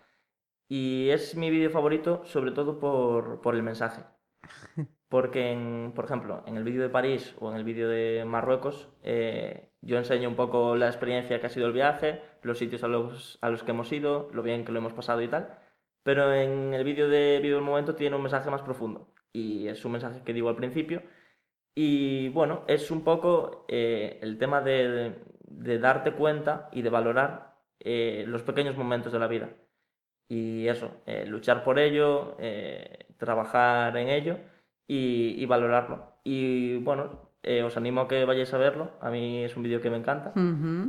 Y 0.69 1.11
es 1.11 1.37
mi 1.37 1.51
vídeo 1.51 1.71
favorito 1.71 2.25
sobre 2.27 2.53
todo 2.53 2.81
por, 2.81 3.41
por 3.43 3.55
el 3.57 3.63
mensaje. 3.63 4.05
Porque, 5.09 5.53
en, 5.53 5.93
por 5.95 6.05
ejemplo, 6.05 6.43
en 6.47 6.57
el 6.57 6.65
vídeo 6.65 6.83
de 6.83 6.89
París 6.89 7.35
o 7.39 7.51
en 7.51 7.57
el 7.57 7.65
vídeo 7.65 7.89
de 7.89 8.25
Marruecos, 8.27 8.89
eh, 9.03 9.71
yo 9.81 9.99
enseño 9.99 10.29
un 10.29 10.35
poco 10.37 10.75
la 10.77 10.89
experiencia 10.89 11.41
que 11.41 11.47
ha 11.47 11.51
sido 11.51 11.67
el 11.69 11.73
viaje, 11.73 12.23
los 12.43 12.59
sitios 12.59 12.83
a 12.83 12.89
los, 12.89 13.39
a 13.41 13.51
los 13.51 13.63
que 13.63 13.71
hemos 13.71 13.93
ido, 13.93 14.29
lo 14.33 14.43
bien 14.43 14.65
que 14.65 14.73
lo 14.73 14.79
hemos 14.81 14.95
pasado 14.95 15.23
y 15.23 15.29
tal. 15.29 15.59
Pero 16.03 16.33
en 16.35 16.75
el 16.75 16.85
vídeo 16.85 17.09
de 17.09 17.39
Vivo 17.43 17.59
el 17.59 17.65
Momento 17.65 17.95
tiene 17.95 18.17
un 18.17 18.23
mensaje 18.23 18.51
más 18.51 18.63
profundo. 18.63 19.13
Y 19.33 19.69
es 19.69 19.85
un 19.85 19.93
mensaje 19.93 20.23
que 20.25 20.33
digo 20.33 20.49
al 20.49 20.57
principio. 20.57 21.03
Y 21.79 22.31
bueno, 22.31 22.63
es 22.67 22.91
un 22.91 23.05
poco 23.05 23.67
eh, 23.69 24.19
el 24.23 24.39
tema 24.39 24.63
de, 24.63 25.13
de 25.47 25.79
darte 25.79 26.13
cuenta 26.13 26.69
y 26.73 26.81
de 26.83 26.89
valorar 26.91 27.55
eh, 27.81 28.25
los 28.27 28.43
pequeños 28.43 28.77
momentos 28.77 29.13
de 29.13 29.19
la 29.19 29.27
vida. 29.29 29.51
Y 30.29 30.67
eso, 30.67 30.91
eh, 31.07 31.25
luchar 31.27 31.63
por 31.63 31.79
ello, 31.79 32.37
trabajar 33.19 33.97
en 33.97 34.09
ello 34.09 34.39
y, 34.89 35.35
y 35.41 35.47
valorarlo. 35.47 36.15
Y 36.25 36.79
bueno, 36.79 37.31
eh, 37.43 37.63
os 37.63 37.77
animo 37.77 38.01
a 38.01 38.09
que 38.09 38.25
vayáis 38.25 38.53
a 38.55 38.59
verlo. 38.59 38.93
A 39.01 39.11
mí 39.11 39.45
es 39.45 39.57
un 39.57 39.63
vídeo 39.63 39.81
que 39.81 39.91
me 39.91 39.99
encanta. 39.99 40.33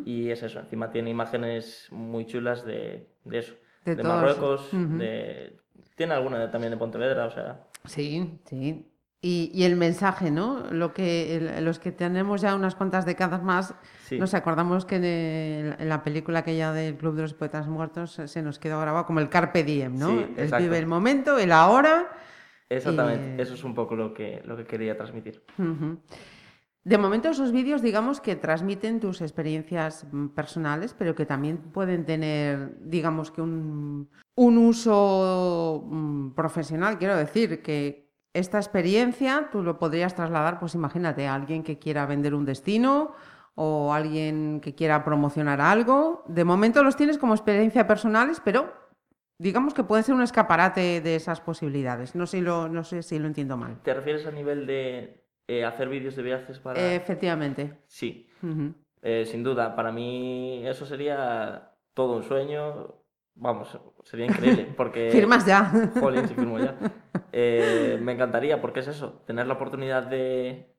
Y 0.06 0.32
es 0.32 0.42
eso, 0.42 0.60
encima 0.60 0.90
tiene 0.90 1.10
imágenes 1.10 1.88
muy 1.92 2.26
chulas 2.26 2.66
de, 2.66 3.10
de 3.26 3.38
eso. 3.38 3.54
De. 3.86 4.02
Marruecos, 4.16 4.70
de... 4.98 5.58
tiene 5.96 6.14
alguna 6.14 6.40
de- 6.40 6.48
también 6.48 6.72
de 6.72 6.78
Pontevedra, 6.78 7.26
o 7.26 7.32
sea, 7.32 7.68
Sí, 7.86 8.40
sí. 8.46 8.86
Y, 9.20 9.50
y 9.52 9.64
el 9.64 9.76
mensaje, 9.76 10.30
¿no? 10.30 10.66
Lo 10.72 10.94
que, 10.94 11.36
el- 11.38 11.66
los 11.66 11.80
que 11.80 11.92
tenemos 11.92 12.42
ya 12.42 12.54
unas 12.54 12.76
cuantas 12.76 13.04
décadas 13.06 13.42
más, 13.42 13.74
Sí. 14.06 14.20
nos 14.20 14.36
acordamos 14.36 14.86
que 14.86 14.98
en, 14.98 15.04
el- 15.06 15.76
en 15.80 15.90
la 15.90 16.04
película 16.04 16.40
aquella 16.40 16.72
del 16.72 16.96
Club 16.98 17.16
de 17.16 17.24
los 17.24 17.34
Poetas 17.34 17.68
Muertos 17.68 18.22
se 18.26 18.42
nos 18.44 18.60
quedó 18.60 18.80
grabado 18.80 19.06
como 19.08 19.20
el 19.20 19.30
Carpe 19.30 19.64
Diem, 19.64 19.98
¿no? 19.98 20.10
Sí, 20.10 20.26
el 20.38 20.52
vive 20.60 20.78
el 20.78 20.86
momento, 20.86 21.40
el 21.40 21.52
ahora. 21.52 22.10
Exactamente, 22.70 23.36
Y- 23.38 23.42
eso 23.42 23.56
es 23.56 23.64
un 23.64 23.74
poco 23.74 23.96
lo 23.96 24.14
que, 24.14 24.42
lo 24.46 24.56
que 24.56 24.66
quería 24.66 24.96
transmitir. 24.96 25.42
De 26.84 26.98
momento 26.98 27.30
esos 27.30 27.52
vídeos, 27.52 27.82
digamos 27.82 28.22
que 28.22 28.36
transmiten 28.36 29.00
tus 29.00 29.22
experiencias 29.22 30.06
mm, 30.12 30.28
personales, 30.28 30.94
pero 30.98 31.16
que 31.16 31.26
también 31.26 31.58
pueden 31.58 32.06
tener, 32.06 32.78
digamos 32.82 33.32
que 33.32 33.42
un, 33.42 34.10
un 34.36 34.58
uso 34.60 35.84
mm, 35.86 36.30
profesional. 36.32 36.98
Quiero 36.98 37.18
decir 37.18 37.62
que 37.62 38.07
esta 38.40 38.58
experiencia 38.58 39.50
tú 39.52 39.64
lo 39.64 39.80
podrías 39.80 40.16
trasladar, 40.16 40.60
pues 40.60 40.76
imagínate, 40.76 41.28
a 41.28 41.36
alguien 41.36 41.64
que 41.64 41.80
quiera 41.80 42.06
vender 42.06 42.34
un 42.34 42.46
destino 42.46 43.14
o 43.56 43.94
alguien 43.94 44.60
que 44.62 44.76
quiera 44.76 45.04
promocionar 45.04 45.62
algo. 45.62 46.24
De 46.28 46.44
momento 46.44 46.84
los 46.84 46.96
tienes 46.96 47.18
como 47.18 47.34
experiencia 47.34 47.88
personales, 47.88 48.42
pero 48.44 48.72
digamos 49.40 49.74
que 49.74 49.84
pueden 49.84 50.04
ser 50.04 50.16
un 50.16 50.22
escaparate 50.22 51.02
de 51.02 51.16
esas 51.16 51.42
posibilidades. 51.42 52.16
No 52.16 52.28
sé, 52.28 52.38
si 52.38 52.44
lo, 52.44 52.68
no 52.70 52.84
sé 52.84 53.02
si 53.02 53.18
lo 53.20 53.28
entiendo 53.28 53.58
mal. 53.58 53.82
¿Te 53.82 53.94
refieres 53.94 54.26
a 54.28 54.32
nivel 54.32 54.68
de 54.68 55.24
eh, 55.48 55.66
hacer 55.66 55.90
vídeos 55.90 56.16
de 56.16 56.24
viajes 56.24 56.60
para...? 56.60 56.94
Efectivamente. 56.94 57.80
Sí, 57.88 58.30
eh, 59.02 59.26
sin 59.26 59.44
duda. 59.44 59.76
Para 59.76 59.92
mí 59.92 60.66
eso 60.68 60.86
sería 60.86 61.72
todo 61.94 62.18
un 62.18 62.24
sueño. 62.24 62.96
Vamos, 63.40 63.80
sería 64.04 64.26
increíble 64.26 64.74
porque... 64.78 65.10
Firmas 65.12 65.46
ya. 65.46 65.72
Jolín, 66.00 66.28
si 66.28 66.34
firmo 66.34 66.60
ya. 66.60 66.76
Eh, 67.40 68.00
me 68.02 68.14
encantaría, 68.14 68.62
porque 68.62 68.80
es 68.80 68.88
eso, 68.88 69.22
tener 69.28 69.46
la 69.48 69.54
oportunidad 69.56 70.04
de, 70.04 70.74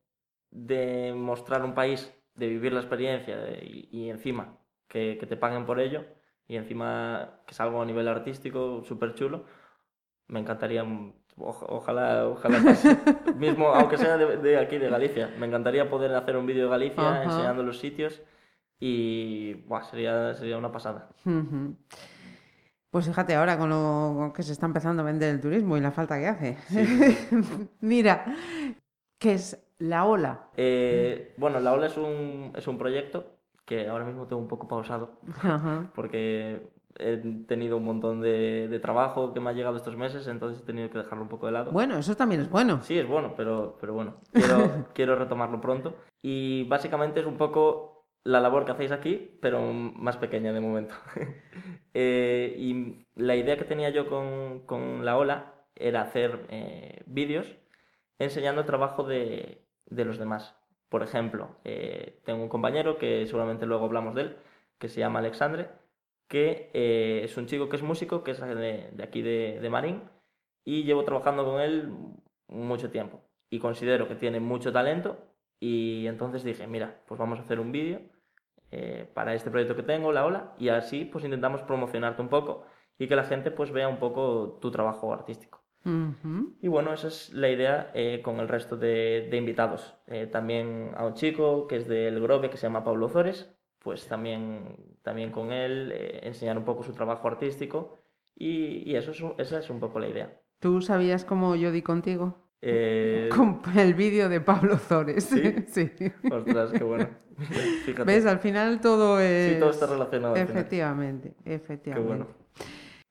de 0.51 1.13
mostrar 1.15 1.63
un 1.65 1.75
país, 1.75 2.13
de 2.35 2.49
vivir 2.49 2.73
la 2.73 2.81
experiencia 2.81 3.37
de- 3.37 3.65
y, 3.65 3.89
y 3.93 4.11
encima 4.11 4.57
que, 4.89 5.19
que 5.21 5.27
te 5.27 5.37
paguen 5.37 5.67
por 5.67 5.79
ello 5.79 6.05
y 6.49 6.57
encima 6.57 7.43
que 7.47 7.53
es 7.53 7.61
algo 7.61 7.81
a 7.83 7.85
nivel 7.87 8.09
artístico 8.09 8.83
súper 8.83 9.15
chulo. 9.15 9.45
Me 10.27 10.41
encantaría, 10.41 10.83
oja- 11.37 11.67
ojalá, 11.69 12.27
ojalá 12.27 12.59
pase. 12.65 12.97
mismo, 13.37 13.69
aunque 13.69 13.99
sea 13.99 14.17
de, 14.17 14.39
de 14.39 14.59
aquí, 14.59 14.79
de 14.79 14.89
Galicia. 14.89 15.31
Me 15.39 15.47
encantaría 15.47 15.89
poder 15.89 16.15
hacer 16.15 16.37
un 16.37 16.47
vídeo 16.47 16.65
de 16.65 16.71
Galicia 16.71 17.09
Ajá. 17.11 17.25
enseñando 17.25 17.63
los 17.63 17.79
sitios 17.79 18.21
y 18.81 19.55
buah, 19.67 19.85
sería, 19.85 20.35
sería 20.35 20.57
una 20.59 20.73
pasada. 20.73 21.11
Ujú. 21.25 21.77
Pues 22.91 23.07
fíjate 23.07 23.35
ahora 23.35 23.59
con 23.59 23.69
lo 23.69 24.33
que 24.35 24.43
se 24.43 24.53
está 24.53 24.67
empezando 24.67 25.03
a 25.03 25.07
vender 25.07 25.35
el 25.35 25.41
turismo 25.41 25.77
y 25.77 25.81
la 25.81 25.91
falta 25.93 26.19
que 26.19 26.27
hace. 26.27 26.57
Mira, 27.81 28.25
¿qué 29.19 29.35
es 29.35 29.63
la 29.79 30.07
ola? 30.07 30.49
Eh, 30.57 31.35
bueno, 31.37 31.61
La 31.61 31.73
Ola 31.73 31.87
es 31.87 31.97
un, 31.97 32.53
es 32.57 32.67
un 32.67 32.79
proyecto 32.79 33.27
que 33.67 33.89
ahora 33.89 34.07
mismo 34.07 34.27
tengo 34.27 34.41
un 34.41 34.49
poco 34.49 34.67
pausado 34.67 35.21
Ajá. 35.37 35.91
porque 35.95 36.71
he 36.99 37.19
tenido 37.47 37.77
un 37.77 37.85
montón 37.85 38.21
de, 38.23 38.67
de 38.69 38.81
trabajo 38.81 39.33
que 39.35 39.41
me 39.41 39.51
ha 39.51 39.53
llegado 39.53 39.77
estos 39.77 39.97
meses, 39.97 40.27
entonces 40.27 40.63
he 40.63 40.67
tenido 40.67 40.91
que 40.91 40.99
dejarlo 40.99 41.23
un 41.23 41.29
poco 41.29 41.47
de 41.47 41.53
lado. 41.53 41.71
Bueno, 41.71 41.97
eso 41.99 42.17
también 42.17 42.41
es 42.41 42.51
bueno. 42.51 42.81
Sí, 42.83 42.99
es 42.99 43.07
bueno, 43.07 43.35
pero, 43.37 43.77
pero 43.81 43.93
bueno, 43.93 44.17
quiero, 44.33 44.87
quiero 44.95 45.15
retomarlo 45.15 45.61
pronto. 45.61 45.95
Y 46.23 46.65
básicamente 46.65 47.21
es 47.21 47.27
un 47.27 47.37
poco 47.37 47.88
la 48.25 48.41
labor 48.41 48.65
que 48.65 48.73
hacéis 48.73 48.93
aquí, 48.93 49.39
pero 49.41 49.73
más 49.73 50.17
pequeña 50.17 50.53
de 50.53 50.61
momento. 50.61 50.95
Eh, 51.95 52.55
y 52.57 53.07
la 53.17 53.35
idea 53.35 53.57
que 53.57 53.65
tenía 53.65 53.91
yo 53.91 54.09
con, 54.09 54.61
con 54.67 55.05
la 55.05 55.17
ola 55.17 55.67
era 55.75 56.03
hacer 56.03 56.47
eh, 56.49 57.03
vídeos 57.07 57.57
enseñando 58.19 58.61
el 58.61 58.67
trabajo 58.67 59.03
de, 59.05 59.67
de 59.87 60.05
los 60.05 60.19
demás. 60.19 60.55
Por 60.89 61.03
ejemplo, 61.03 61.57
eh, 61.65 62.21
tengo 62.25 62.43
un 62.43 62.49
compañero 62.49 62.99
que 62.99 63.27
seguramente 63.27 63.67
luego 63.67 63.87
hablamos 63.87 64.15
de 64.15 64.23
él, 64.23 64.37
que 64.79 64.89
se 64.89 65.01
llama 65.01 65.19
Alexandre, 65.19 65.71
que 66.29 66.71
eh, 66.75 67.23
es 67.25 67.37
un 67.37 67.47
chico 67.47 67.69
que 67.69 67.77
es 67.77 67.83
músico, 67.83 68.23
que 68.25 68.33
es 68.33 68.41
de, 68.41 68.91
de 68.93 69.03
aquí 69.03 69.23
de, 69.23 69.59
de 69.61 69.71
Marín, 69.71 70.03
y 70.65 70.85
llevo 70.85 71.05
trabajando 71.05 71.45
con 71.45 71.61
él 71.61 71.91
mucho 72.49 72.91
tiempo. 72.91 73.23
Y 73.51 73.59
considero 73.61 74.09
que 74.09 74.15
tiene 74.15 74.41
mucho 74.41 74.73
talento, 74.73 75.19
y 75.61 76.07
entonces 76.07 76.45
dije, 76.45 76.67
mira, 76.67 77.03
pues 77.07 77.19
vamos 77.19 77.39
a 77.39 77.43
hacer 77.43 77.61
un 77.61 77.73
vídeo 77.73 78.01
eh, 78.71 79.09
para 79.15 79.35
este 79.35 79.51
proyecto 79.51 79.77
que 79.77 79.83
tengo, 79.83 80.13
La 80.13 80.25
Ola, 80.27 80.55
y 80.59 80.69
así 80.69 81.05
pues 81.05 81.25
intentamos 81.25 81.63
promocionarte 81.63 82.23
un 82.23 82.29
poco 82.29 82.65
y 82.99 83.09
que 83.09 83.17
la 83.17 83.25
gente 83.25 83.51
pues 83.51 83.71
vea 83.73 83.89
un 83.89 83.99
poco 83.99 84.59
tu 84.61 84.71
trabajo 84.71 85.13
artístico. 85.13 85.63
Y 86.61 86.69
bueno, 86.69 86.93
esa 86.93 87.09
es 87.09 87.33
la 87.33 87.49
idea 87.49 87.91
eh, 87.95 88.21
con 88.23 88.41
el 88.41 88.49
resto 88.49 88.77
de, 88.77 89.29
de 89.31 89.37
invitados. 89.37 89.95
Eh, 90.07 90.27
también 90.27 90.91
a 90.97 91.07
un 91.07 91.15
chico 91.15 91.67
que 91.67 91.77
es 91.77 91.89
del 91.89 92.21
Grove, 92.21 92.51
que 92.51 92.59
se 92.59 92.67
llama 92.67 92.85
Pablo 92.85 93.09
Zores, 93.09 93.55
pues 93.79 94.07
también, 94.07 94.77
también 95.03 95.31
con 95.31 95.51
él 95.53 95.93
enseñar 96.23 96.59
un 96.59 96.65
poco 96.65 96.83
su 96.83 96.93
trabajo 96.93 97.27
artístico 97.27 97.99
y, 98.35 98.91
y 98.91 98.97
eso 98.97 99.13
es, 99.13 99.23
esa 99.39 99.59
es 99.61 99.71
un 99.71 99.81
poco 99.81 99.99
la 99.99 100.09
idea. 100.09 100.41
¿Tú 100.61 100.83
sabías 100.83 101.25
cómo 101.25 101.57
yo 101.57 101.71
di 101.73 101.83
contigo? 101.83 102.48
Eh, 102.61 103.29
Con 103.35 103.61
el 103.77 103.95
vídeo 103.95 104.29
de 104.29 104.41
Pablo 104.41 104.77
Zores. 104.79 105.25
¿Sí? 105.25 105.55
Sí. 105.69 105.91
Ostras, 106.31 106.73
qué 106.73 106.83
bueno. 106.85 107.09
Fíjate. 107.85 108.05
¿Ves? 108.05 108.27
Al 108.27 108.41
final 108.41 108.81
todo 108.81 109.21
es... 109.21 109.55
Sí, 109.55 109.61
todo 109.61 109.71
está 109.71 109.87
relacionado. 109.87 110.35
final. 110.35 110.49
Efectivamente, 110.51 111.35
Qué 111.45 111.55
efectivamente. 111.55 112.09
bueno. 112.09 112.27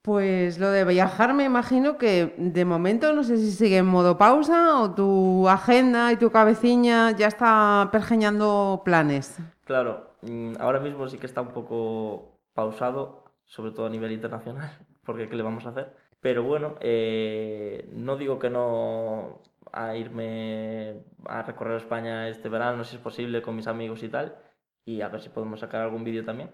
Pues 0.02 0.58
lo 0.58 0.70
de 0.72 0.86
viajar 0.86 1.34
me 1.34 1.44
imagino 1.44 1.98
que 1.98 2.34
de 2.38 2.64
momento 2.64 3.12
no 3.14 3.24
sé 3.24 3.38
si 3.38 3.52
sigue 3.52 3.78
en 3.78 3.86
modo 3.88 4.18
pausa 4.18 4.80
o 4.82 4.92
tu 4.96 5.50
agenda 5.50 6.12
y 6.14 6.16
tu 6.16 6.32
cabeciña 6.32 7.12
ya 7.12 7.28
está 7.28 7.90
pergeñando 7.92 8.82
planes. 8.86 9.38
Claro, 9.66 10.16
mm, 10.22 10.54
ahora 10.60 10.80
mismo 10.80 11.10
sí 11.10 11.18
que 11.18 11.26
está 11.26 11.42
un 11.42 11.50
poco 11.50 12.40
pausado, 12.54 13.26
sobre 13.44 13.72
todo 13.72 13.86
a 13.88 13.90
nivel 13.90 14.14
internacional, 14.14 14.78
porque 15.06 15.28
¿qué 15.28 15.36
le 15.36 15.44
vamos 15.44 15.66
a 15.66 15.70
hacer? 15.70 15.94
Pero 16.28 16.44
bueno, 16.44 16.76
eh, 16.82 17.88
no 17.94 18.18
digo 18.18 18.38
que 18.38 18.50
no 18.50 19.42
a 19.72 19.96
irme 19.96 21.06
a 21.26 21.42
recorrer 21.44 21.78
España 21.78 22.28
este 22.28 22.50
verano, 22.50 22.84
si 22.84 22.98
es 22.98 23.02
posible, 23.02 23.42
con 23.42 23.56
mis 23.56 23.68
amigos 23.68 24.04
y 24.04 24.10
tal, 24.10 24.38
y 24.84 25.00
a 25.00 25.08
ver 25.08 25.22
si 25.22 25.30
podemos 25.30 25.62
sacar 25.62 25.82
algún 25.84 26.04
vídeo 26.04 26.26
también. 26.26 26.52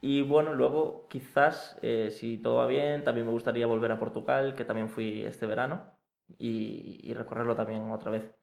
Y 0.00 0.22
bueno, 0.22 0.54
luego 0.54 1.08
quizás, 1.10 1.78
eh, 1.82 2.08
si 2.10 2.38
todo 2.38 2.56
va 2.56 2.66
bien, 2.66 3.04
también 3.04 3.26
me 3.26 3.32
gustaría 3.32 3.66
volver 3.66 3.92
a 3.92 3.98
Portugal, 3.98 4.54
que 4.54 4.64
también 4.64 4.88
fui 4.88 5.24
este 5.24 5.44
verano, 5.44 5.92
y, 6.38 6.98
y 7.02 7.12
recorrerlo 7.12 7.54
también 7.54 7.90
otra 7.90 8.10
vez. 8.10 8.34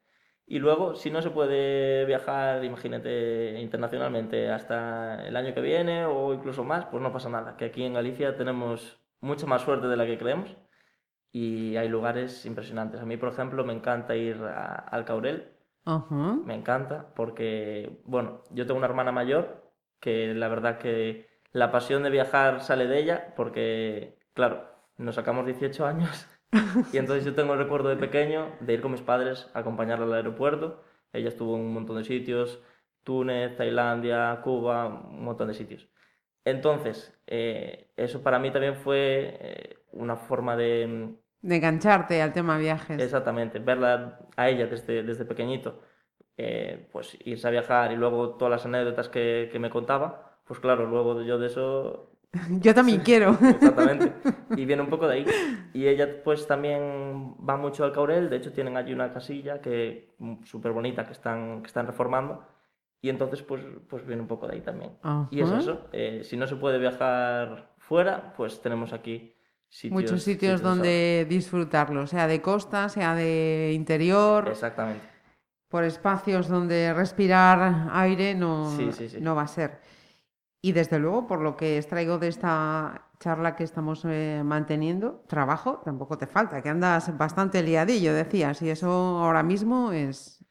Y 0.46 0.60
luego, 0.60 0.94
si 0.94 1.10
no 1.10 1.20
se 1.20 1.30
puede 1.30 2.04
viajar, 2.04 2.64
imagínate, 2.64 3.60
internacionalmente 3.60 4.50
hasta 4.50 5.26
el 5.26 5.36
año 5.36 5.52
que 5.52 5.60
viene 5.60 6.06
o 6.06 6.32
incluso 6.32 6.62
más, 6.62 6.86
pues 6.86 7.02
no 7.02 7.12
pasa 7.12 7.28
nada. 7.28 7.56
Que 7.56 7.64
aquí 7.64 7.82
en 7.82 7.94
Galicia 7.94 8.36
tenemos 8.36 9.03
mucha 9.24 9.46
más 9.46 9.62
suerte 9.62 9.86
de 9.88 9.96
la 9.96 10.06
que 10.06 10.18
creemos 10.18 10.56
y 11.32 11.76
hay 11.76 11.88
lugares 11.88 12.46
impresionantes. 12.46 13.00
A 13.00 13.06
mí, 13.06 13.16
por 13.16 13.30
ejemplo, 13.32 13.64
me 13.64 13.72
encanta 13.72 14.14
ir 14.16 14.36
a- 14.44 14.74
al 14.76 15.04
Caurel, 15.04 15.52
me 16.46 16.54
encanta 16.54 17.12
porque, 17.14 18.00
bueno, 18.04 18.42
yo 18.50 18.66
tengo 18.66 18.78
una 18.78 18.86
hermana 18.86 19.12
mayor 19.12 19.62
que 20.00 20.34
la 20.34 20.48
verdad 20.48 20.78
que 20.78 21.28
la 21.52 21.70
pasión 21.70 22.02
de 22.02 22.10
viajar 22.10 22.60
sale 22.62 22.86
de 22.86 22.98
ella 23.00 23.34
porque, 23.36 24.18
claro, 24.34 24.64
nos 24.98 25.14
sacamos 25.16 25.46
18 25.46 25.86
años 25.86 26.26
y 26.92 26.98
entonces 26.98 27.24
yo 27.24 27.34
tengo 27.34 27.52
el 27.54 27.58
recuerdo 27.58 27.88
de 27.88 27.96
pequeño 27.96 28.52
de 28.60 28.74
ir 28.74 28.80
con 28.82 28.92
mis 28.92 29.02
padres 29.02 29.50
a 29.54 29.60
acompañarla 29.60 30.06
al 30.06 30.14
aeropuerto. 30.14 30.82
Ella 31.12 31.28
estuvo 31.28 31.56
en 31.56 31.62
un 31.62 31.74
montón 31.74 31.96
de 31.98 32.04
sitios, 32.04 32.60
Túnez, 33.04 33.56
Tailandia, 33.56 34.40
Cuba, 34.42 34.86
un 34.86 35.24
montón 35.24 35.48
de 35.48 35.54
sitios. 35.54 35.88
Entonces, 36.44 37.12
eh, 37.26 37.90
eso 37.96 38.22
para 38.22 38.38
mí 38.38 38.50
también 38.50 38.76
fue 38.76 39.36
eh, 39.40 39.78
una 39.92 40.16
forma 40.16 40.56
de, 40.56 41.14
De 41.40 41.56
engancharte 41.56 42.20
al 42.22 42.32
tema 42.32 42.58
viajes. 42.58 43.00
Exactamente, 43.00 43.58
verla 43.58 44.20
a 44.36 44.48
ella 44.48 44.66
desde, 44.66 45.02
desde 45.02 45.24
pequeñito, 45.24 45.82
eh, 46.36 46.88
pues 46.92 47.16
irse 47.24 47.46
a 47.46 47.50
viajar 47.50 47.92
y 47.92 47.96
luego 47.96 48.36
todas 48.36 48.50
las 48.50 48.64
anécdotas 48.66 49.08
que, 49.08 49.48
que 49.52 49.58
me 49.58 49.70
contaba, 49.70 50.38
pues 50.44 50.60
claro, 50.60 50.86
luego 50.86 51.22
yo 51.22 51.38
de 51.38 51.46
eso, 51.46 52.10
Yo 52.60 52.74
también 52.74 53.00
quiero. 53.00 53.38
exactamente, 53.42 54.12
y 54.54 54.64
viene 54.64 54.82
un 54.82 54.90
poco 54.90 55.06
de 55.08 55.14
ahí. 55.14 55.26
Y 55.72 55.86
ella 55.86 56.22
pues 56.22 56.46
también 56.46 57.34
va 57.48 57.56
mucho 57.56 57.84
al 57.84 57.92
Caurel, 57.92 58.30
de 58.30 58.36
hecho 58.36 58.52
tienen 58.52 58.76
allí 58.76 58.92
una 58.92 59.12
casilla 59.12 59.60
que 59.60 60.14
súper 60.44 60.72
bonita 60.72 61.06
que 61.06 61.12
están, 61.12 61.62
que 61.62 61.66
están 61.68 61.86
reformando, 61.86 62.44
y 63.04 63.10
entonces 63.10 63.42
pues, 63.42 63.62
pues 63.86 64.06
viene 64.06 64.22
un 64.22 64.28
poco 64.28 64.46
de 64.46 64.54
ahí 64.54 64.60
también. 64.62 64.92
Y 65.30 65.42
es 65.42 65.50
eso, 65.50 65.88
eh, 65.92 66.22
si 66.24 66.38
no 66.38 66.46
se 66.46 66.56
puede 66.56 66.78
viajar 66.78 67.74
fuera, 67.76 68.32
pues 68.34 68.62
tenemos 68.62 68.94
aquí 68.94 69.34
sitios. 69.68 69.92
Muchos 70.00 70.22
sitios 70.22 70.62
de 70.62 70.66
donde 70.66 71.26
disfrutarlo, 71.28 72.06
sea 72.06 72.26
de 72.26 72.40
costa, 72.40 72.88
sea 72.88 73.14
de 73.14 73.72
interior. 73.74 74.48
Exactamente. 74.48 75.04
por 75.68 75.84
espacios 75.84 76.48
donde 76.48 76.94
respirar 76.94 77.88
aire 77.92 78.34
no, 78.34 78.74
Sí, 78.74 78.90
sí, 78.92 79.08
sí. 79.10 79.18
no 79.20 79.34
va 79.34 79.42
a 79.42 79.48
ser. 79.48 79.80
Y 80.62 80.72
desde 80.72 80.98
luego, 80.98 81.26
por 81.26 81.42
lo 81.42 81.58
que 81.58 81.76
extraigo 81.76 82.16
de 82.18 82.28
esta 82.28 83.08
charla 83.20 83.54
que 83.54 83.64
estamos 83.64 84.02
eh, 84.06 84.40
manteniendo, 84.44 85.24
trabajo 85.26 85.82
tampoco 85.84 86.16
te 86.16 86.26
falta, 86.26 86.62
que 86.62 86.70
andas 86.70 87.16
bastante 87.18 87.62
liadillo, 87.62 88.14
decías, 88.14 88.62
y 88.62 88.70
eso 88.70 88.88
ahora 88.88 89.42
mismo 89.42 89.92
es, 89.92 90.43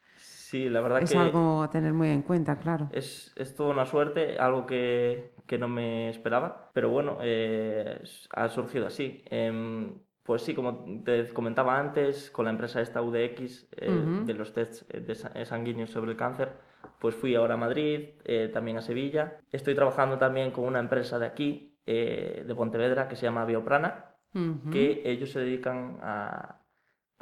Sí, 0.54 0.70
la 0.70 0.82
verdad 0.82 1.02
es 1.02 1.10
que 1.12 1.18
algo 1.18 1.64
a 1.64 1.70
tener 1.72 1.94
muy 1.94 2.10
en 2.10 2.22
cuenta, 2.22 2.58
claro. 2.60 2.88
es, 2.92 3.34
es 3.36 3.56
toda 3.56 3.72
una 3.72 3.88
suerte, 3.88 4.38
algo 4.38 4.68
que, 4.68 5.34
que 5.48 5.58
no 5.58 5.68
me 5.68 6.10
esperaba, 6.10 6.70
pero 6.74 6.90
bueno, 6.90 7.18
eh, 7.22 8.00
ha 8.30 8.50
surgido 8.50 8.86
así. 8.86 9.24
Em, 9.32 9.98
pues 10.22 10.44
sí, 10.44 10.54
como 10.54 11.02
te 11.04 11.28
comentaba 11.34 11.80
antes, 11.80 12.30
con 12.30 12.46
la 12.46 12.52
empresa 12.52 12.82
esta 12.82 13.02
UDX 13.02 13.68
eh, 13.78 13.90
Ujú. 13.90 14.26
de 14.26 14.34
los 14.36 14.54
tests 14.54 14.86
eh, 14.90 15.00
de 15.00 15.14
eh, 15.42 15.46
sanguíneos 15.46 15.90
sobre 15.90 16.12
el 16.12 16.18
cáncer, 16.18 16.52
pues 17.00 17.16
fui 17.16 17.34
ahora 17.34 17.56
a 17.56 17.58
Madrid, 17.58 18.10
eh, 18.24 18.50
también 18.54 18.78
a 18.78 18.82
Sevilla. 18.82 19.40
Estoy 19.52 19.74
trabajando 19.74 20.20
también 20.20 20.52
con 20.52 20.66
una 20.66 20.80
empresa 20.80 21.18
de 21.18 21.26
aquí, 21.26 21.80
eh, 21.88 22.44
de 22.46 22.56
Pontevedra, 22.56 23.08
que 23.08 23.16
se 23.16 23.24
llama 23.26 23.44
Bioprana, 23.46 24.16
Ujú. 24.36 24.70
que 24.70 25.02
ellos 25.06 25.32
se 25.32 25.40
dedican 25.40 25.98
a- 26.04 26.60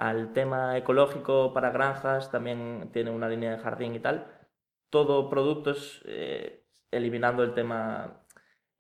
al 0.01 0.34
tema 0.34 0.75
ecológico 0.79 1.53
para 1.53 1.70
granjas, 1.70 2.31
también 2.31 2.89
tienen 2.91 3.13
una 3.13 3.29
línea 3.29 3.51
de 3.51 3.60
jardín 3.60 3.93
y 3.93 4.00
tal. 4.00 4.25
Todo 4.89 5.29
productos 5.29 6.01
eh, 6.05 6.65
eliminando 6.89 7.43
el 7.43 7.53
tema 7.53 8.24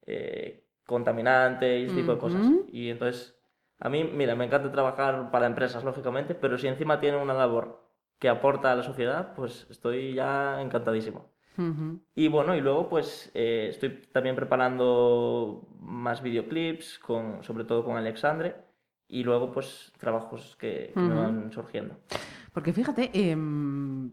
eh, 0.07 0.65
contaminante 0.83 1.79
y 1.79 1.83
ese 1.83 1.95
tipo 1.97 2.13
de 2.13 2.17
cosas. 2.17 2.41
Y 2.69 2.89
entonces, 2.89 3.39
a 3.79 3.87
mí, 3.87 4.03
mira, 4.03 4.33
me 4.33 4.45
encanta 4.45 4.71
trabajar 4.71 5.29
para 5.29 5.45
empresas, 5.45 5.83
lógicamente, 5.83 6.33
pero 6.33 6.57
si 6.57 6.67
encima 6.67 6.99
tienen 6.99 7.21
una 7.21 7.35
labor 7.35 7.87
que 8.17 8.27
aporta 8.27 8.71
a 8.71 8.75
la 8.75 8.81
sociedad, 8.81 9.35
pues 9.35 9.67
estoy 9.69 10.15
ya 10.15 10.59
encantadísimo. 10.59 11.29
Y 12.15 12.29
bueno, 12.29 12.55
y 12.55 12.61
luego 12.61 12.89
pues 12.89 13.29
eh, 13.35 13.67
estoy 13.69 14.07
también 14.11 14.35
preparando 14.35 15.67
más 15.79 16.23
videoclips, 16.23 16.97
con, 16.97 17.43
sobre 17.43 17.65
todo 17.65 17.83
con 17.83 17.95
Alexandre, 17.95 18.55
y 19.11 19.23
luego 19.23 19.51
pues 19.51 19.91
trabajos 19.99 20.55
que, 20.57 20.91
que 20.93 20.99
me 21.01 21.09
Ujú. 21.09 21.17
van 21.17 21.51
surgiendo. 21.51 21.97
Porque 22.53 22.71
fíjate, 22.71 23.11
em, 23.13 24.11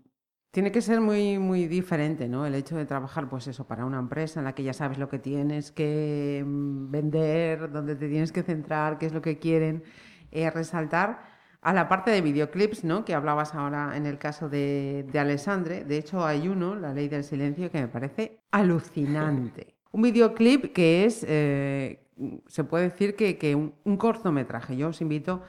tiene 0.50 0.72
que 0.72 0.82
ser 0.82 1.00
muy, 1.00 1.38
muy 1.38 1.68
diferente, 1.68 2.28
¿no? 2.28 2.44
El 2.44 2.56
hecho 2.56 2.76
de 2.76 2.84
trabajar, 2.84 3.28
pues 3.28 3.46
eso, 3.46 3.66
para 3.66 3.84
una 3.84 4.00
empresa 4.00 4.40
en 4.40 4.44
la 4.44 4.54
que 4.54 4.64
ya 4.64 4.72
sabes 4.72 4.98
lo 4.98 5.08
que 5.08 5.20
tienes 5.20 5.70
que 5.70 6.38
em, 6.38 6.90
vender, 6.90 7.70
dónde 7.70 7.94
te 7.94 8.08
tienes 8.08 8.32
que 8.32 8.42
centrar, 8.42 8.98
qué 8.98 9.06
es 9.06 9.12
lo 9.12 9.22
que 9.22 9.38
quieren 9.38 9.84
eh, 10.32 10.50
resaltar, 10.50 11.22
a 11.60 11.72
la 11.72 11.88
parte 11.88 12.10
de 12.10 12.20
videoclips, 12.20 12.82
¿no? 12.84 13.04
Que 13.04 13.14
hablabas 13.14 13.54
ahora 13.54 13.96
en 13.96 14.04
el 14.06 14.18
caso 14.18 14.48
de, 14.48 15.06
de 15.12 15.18
Alessandre. 15.18 15.84
De 15.84 15.98
hecho, 15.98 16.24
hay 16.24 16.48
uno, 16.48 16.74
La 16.74 16.92
Ley 16.92 17.08
del 17.08 17.22
Silencio, 17.24 17.70
que 17.70 17.80
me 17.80 17.88
parece 17.88 18.40
alucinante. 18.50 19.76
Un 19.92 20.02
videoclip 20.02 20.72
que 20.72 21.04
es, 21.04 21.24
eh, 21.26 22.07
se 22.46 22.64
puede 22.64 22.84
decir 22.84 23.16
que, 23.16 23.38
que 23.38 23.54
un, 23.54 23.74
un 23.84 23.96
cortometraje. 23.96 24.76
Yo 24.76 24.88
os 24.88 25.00
invito 25.00 25.42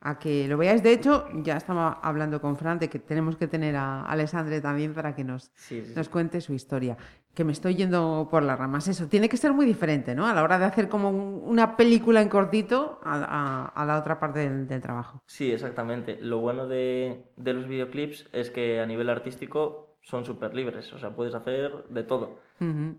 a 0.00 0.18
que 0.18 0.46
lo 0.46 0.56
veáis. 0.58 0.82
De 0.82 0.92
hecho, 0.92 1.26
ya 1.42 1.56
estaba 1.56 1.92
hablando 2.02 2.40
con 2.40 2.56
Fran 2.56 2.78
de 2.78 2.88
que 2.88 2.98
tenemos 2.98 3.36
que 3.36 3.46
tener 3.48 3.74
a 3.76 4.02
Alessandre 4.04 4.60
también 4.60 4.92
para 4.94 5.14
que 5.14 5.24
nos, 5.24 5.50
Sí, 5.54 5.80
sí, 5.80 5.86
sí. 5.86 5.92
nos 5.96 6.08
cuente 6.08 6.40
su 6.40 6.52
historia. 6.52 6.96
Que 7.34 7.44
me 7.44 7.52
estoy 7.52 7.74
yendo 7.74 8.28
por 8.30 8.42
las 8.42 8.58
ramas. 8.58 8.88
Eso, 8.88 9.08
tiene 9.08 9.28
que 9.28 9.36
ser 9.36 9.52
muy 9.52 9.66
diferente, 9.66 10.14
¿no? 10.14 10.26
A 10.26 10.32
la 10.34 10.42
hora 10.42 10.58
de 10.58 10.64
hacer 10.66 10.88
como 10.88 11.10
un- 11.10 11.42
una 11.44 11.76
película 11.76 12.22
en 12.22 12.28
cortito 12.28 13.00
a, 13.02 13.14
a- 13.24 13.66
a 13.82 13.84
la 13.86 13.98
otra 13.98 14.18
parte 14.20 14.38
del, 14.40 14.66
del 14.68 14.80
trabajo. 14.80 15.20
Sí, 15.26 15.50
exactamente. 15.52 16.18
Lo 16.20 16.38
bueno 16.38 16.66
de, 16.66 17.24
de 17.36 17.52
los 17.52 17.66
videoclips 17.66 18.28
es 18.32 18.50
que 18.50 18.80
a 18.80 18.86
nivel 18.86 19.10
artístico 19.10 19.96
son 20.02 20.24
súper 20.24 20.54
libres, 20.54 20.92
o 20.92 20.98
sea, 20.98 21.10
puedes 21.16 21.34
hacer 21.34 21.72
de 21.90 22.02
todo. 22.04 22.38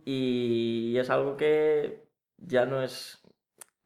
Y 0.05 0.97
es 0.97 1.09
algo 1.09 1.37
que 1.37 2.06
ya 2.37 2.65
no 2.65 2.81
es... 2.81 3.21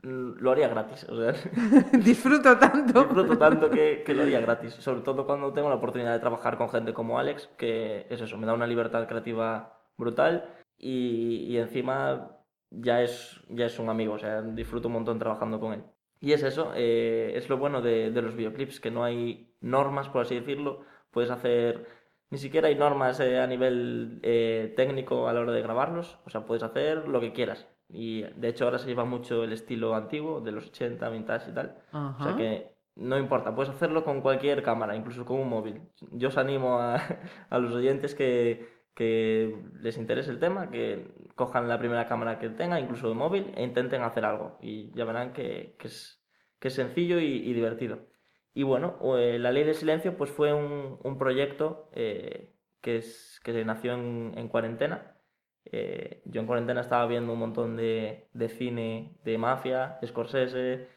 Lo 0.03 0.51
haría 0.51 0.67
gratis, 0.67 1.03
o 1.09 1.15
sea, 1.15 1.33
Disfruto 2.03 2.57
tanto. 2.57 3.03
disfruto 3.03 3.37
tanto 3.37 3.69
que, 3.69 4.01
que 4.03 4.15
lo 4.15 4.23
haría 4.23 4.39
gratis, 4.41 4.73
sobre 4.75 5.01
todo 5.01 5.27
cuando 5.27 5.53
tengo 5.53 5.69
la 5.69 5.75
oportunidad 5.75 6.13
de 6.13 6.19
trabajar 6.19 6.57
con 6.57 6.69
gente 6.69 6.93
como 6.93 7.19
Alex, 7.19 7.47
que 7.57 8.07
es 8.09 8.19
eso, 8.19 8.37
me 8.37 8.47
da 8.47 8.53
una 8.55 8.65
libertad 8.65 9.07
creativa 9.07 9.79
brutal 9.97 10.49
y, 10.79 11.45
y 11.47 11.57
encima 11.57 12.35
ya 12.71 13.03
es, 13.03 13.41
ya 13.49 13.65
es 13.67 13.77
un 13.77 13.89
amigo, 13.89 14.13
o 14.13 14.19
sea, 14.19 14.41
disfruto 14.41 14.87
un 14.87 14.95
montón 14.95 15.19
trabajando 15.19 15.59
con 15.59 15.73
él. 15.73 15.83
Y 16.19 16.33
es 16.33 16.43
eso, 16.43 16.71
eh, 16.75 17.33
es 17.35 17.49
lo 17.49 17.57
bueno 17.57 17.81
de, 17.81 18.11
de 18.11 18.21
los 18.21 18.35
videoclips, 18.35 18.79
que 18.79 18.91
no 18.91 19.03
hay 19.03 19.53
normas, 19.59 20.09
por 20.09 20.21
así 20.21 20.35
decirlo, 20.35 20.85
puedes 21.11 21.31
hacer, 21.31 21.87
ni 22.29 22.37
siquiera 22.37 22.67
hay 22.69 22.75
normas 22.75 23.19
eh, 23.19 23.39
a 23.39 23.47
nivel 23.47 24.19
eh, 24.23 24.73
técnico 24.75 25.27
a 25.27 25.33
la 25.33 25.41
hora 25.41 25.51
de 25.51 25.61
grabarlos, 25.61 26.19
o 26.25 26.29
sea, 26.29 26.45
puedes 26.45 26.63
hacer 26.63 27.07
lo 27.07 27.19
que 27.21 27.33
quieras. 27.33 27.67
Y 27.93 28.23
de 28.23 28.47
hecho 28.49 28.65
ahora 28.65 28.79
se 28.79 28.87
lleva 28.87 29.05
mucho 29.05 29.43
el 29.43 29.53
estilo 29.53 29.95
antiguo, 29.95 30.41
de 30.41 30.51
los 30.51 30.67
80, 30.67 31.09
vintage 31.09 31.51
y 31.51 31.53
tal. 31.53 31.77
O 32.17 32.21
sea 32.21 32.33
Ajá. 32.33 32.35
que 32.35 32.75
no 32.95 33.17
importa, 33.17 33.55
puedes 33.55 33.71
hacerlo 33.73 34.03
con 34.03 34.21
cualquier 34.21 34.63
cámara, 34.63 34.95
incluso 34.95 35.25
con 35.25 35.39
un 35.39 35.49
móvil. 35.49 35.81
Yo 36.11 36.29
os 36.29 36.37
animo 36.37 36.79
a, 36.79 36.95
a 37.49 37.57
los 37.59 37.73
oyentes 37.73 38.15
que, 38.15 38.67
que 38.93 39.55
les 39.81 39.97
interese 39.97 40.31
el 40.31 40.39
tema, 40.39 40.69
que 40.71 41.13
cojan 41.35 41.67
la 41.67 41.79
primera 41.79 42.07
cámara 42.07 42.39
que 42.39 42.49
tengan, 42.49 42.83
incluso 42.83 43.07
de 43.09 43.15
móvil, 43.15 43.51
e 43.55 43.63
intenten 43.63 44.01
hacer 44.03 44.25
algo. 44.25 44.57
Y 44.61 44.91
ya 44.95 45.05
verán 45.05 45.33
que, 45.33 45.75
que 45.79 45.87
es, 45.87 46.21
que 46.59 46.67
es 46.69 46.73
sencillo 46.73 47.19
y, 47.19 47.25
y 47.25 47.53
divertido. 47.53 48.07
Y 48.53 48.63
bueno, 48.63 48.97
eh, 49.17 49.39
La 49.39 49.51
Ley 49.51 49.63
del 49.63 49.75
Silencio 49.75 50.17
pues 50.17 50.29
fue 50.31 50.53
un, 50.53 50.99
un 51.03 51.17
proyecto 51.17 51.89
eh, 51.93 52.53
que, 52.81 52.97
es, 52.97 53.39
que 53.43 53.63
nació 53.65 53.93
en, 53.93 54.33
en 54.35 54.47
cuarentena. 54.49 55.15
Eh, 55.65 56.21
yo 56.25 56.41
en 56.41 56.47
cuarentena 56.47 56.81
estaba 56.81 57.05
viendo 57.07 57.33
un 57.33 57.39
montón 57.39 57.75
de, 57.77 58.27
de 58.33 58.49
cine 58.49 59.15
de 59.23 59.37
mafia, 59.37 59.99
Scorsese, 60.05 60.87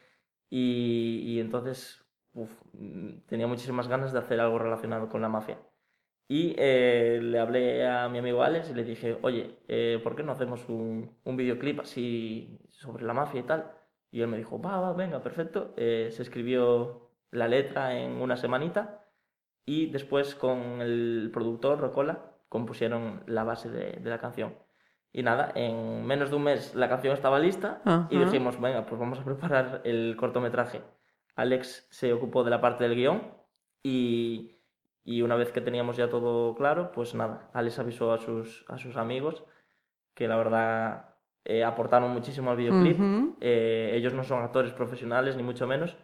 y, 0.49 1.39
entonces 1.39 2.01
tenía 3.27 3.47
muchísimas 3.47 3.87
ganas 3.87 4.13
de 4.13 4.19
hacer 4.19 4.39
algo 4.39 4.59
relacionado 4.59 5.09
con 5.09 5.21
la 5.21 5.29
mafia. 5.29 5.59
Y 6.27 6.55
eh, 6.57 7.19
le 7.21 7.39
hablé 7.39 7.85
a 7.87 8.09
mi 8.09 8.17
amigo 8.19 8.43
Alex 8.43 8.69
y 8.71 8.73
le 8.73 8.83
dije, 8.83 9.17
oye, 9.21 9.59
eh, 9.67 9.99
¿por 10.03 10.15
qué 10.15 10.23
no 10.23 10.31
hacemos 10.31 10.67
un, 10.69 11.15
un 11.23 11.37
videoclip 11.37 11.81
así 11.81 12.59
sobre 12.69 13.05
la 13.05 13.13
mafia 13.13 13.41
y 13.41 13.43
tal? 13.43 13.71
Y 14.11 14.21
él 14.21 14.27
me 14.27 14.37
dijo, 14.37 14.59
va, 14.61 14.79
va, 14.79 14.93
venga, 14.93 15.21
perfecto. 15.21 15.73
Eh, 15.77 16.09
se 16.11 16.23
escribió 16.23 17.11
la 17.31 17.47
letra 17.47 17.97
en 17.99 18.13
una 18.21 18.37
semanita 18.37 19.05
y 19.65 19.87
después 19.91 20.35
con 20.35 20.81
el 20.81 21.29
productor 21.33 21.79
Rocola 21.79 22.34
compusieron 22.57 23.21
la 23.27 23.43
base 23.43 23.69
de, 23.69 23.99
de 24.03 24.09
la 24.09 24.17
canción. 24.17 24.53
Y 25.11 25.23
nada, 25.23 25.51
en 25.55 26.05
menos 26.05 26.29
de 26.29 26.35
un 26.35 26.43
mes 26.43 26.73
la 26.75 26.87
canción 26.87 27.13
estaba 27.13 27.37
lista 27.39 27.81
y 28.09 28.17
dijimos, 28.17 28.59
venga, 28.59 28.85
pues 28.85 28.99
vamos 28.99 29.19
a 29.19 29.23
preparar 29.23 29.81
el 29.83 30.15
cortometraje. 30.17 30.81
Alex 31.35 31.87
se 31.89 32.13
ocupó 32.13 32.43
de 32.43 32.49
la 32.49 32.59
parte 32.59 32.83
del 32.85 32.95
guion 32.95 33.17
y, 33.83 34.57
y 35.03 35.21
una 35.21 35.35
vez 35.35 35.51
que 35.51 35.61
teníamos 35.61 35.97
ya 35.97 36.07
todo 36.09 36.55
claro, 36.55 36.91
pues 36.93 37.13
nada, 37.13 37.49
Alex 37.53 37.79
avisó 37.79 38.13
a 38.13 38.17
sus, 38.17 38.65
a 38.67 38.77
sus 38.77 38.95
amigos 38.95 39.43
que 40.13 40.27
la 40.27 40.37
verdad 40.37 41.15
eh, 41.45 41.63
aportaron 41.63 42.11
muchísimo 42.11 42.51
al 42.51 42.57
videoclip. 42.57 42.99
Ujú. 42.99 43.37
Eh, 43.41 43.91
ellos 43.93 44.13
no 44.13 44.23
son 44.23 44.43
actores 44.43 44.73
profesionales, 44.73 45.35
ni 45.35 45.43
mucho 45.43 45.67
menos, 45.67 45.95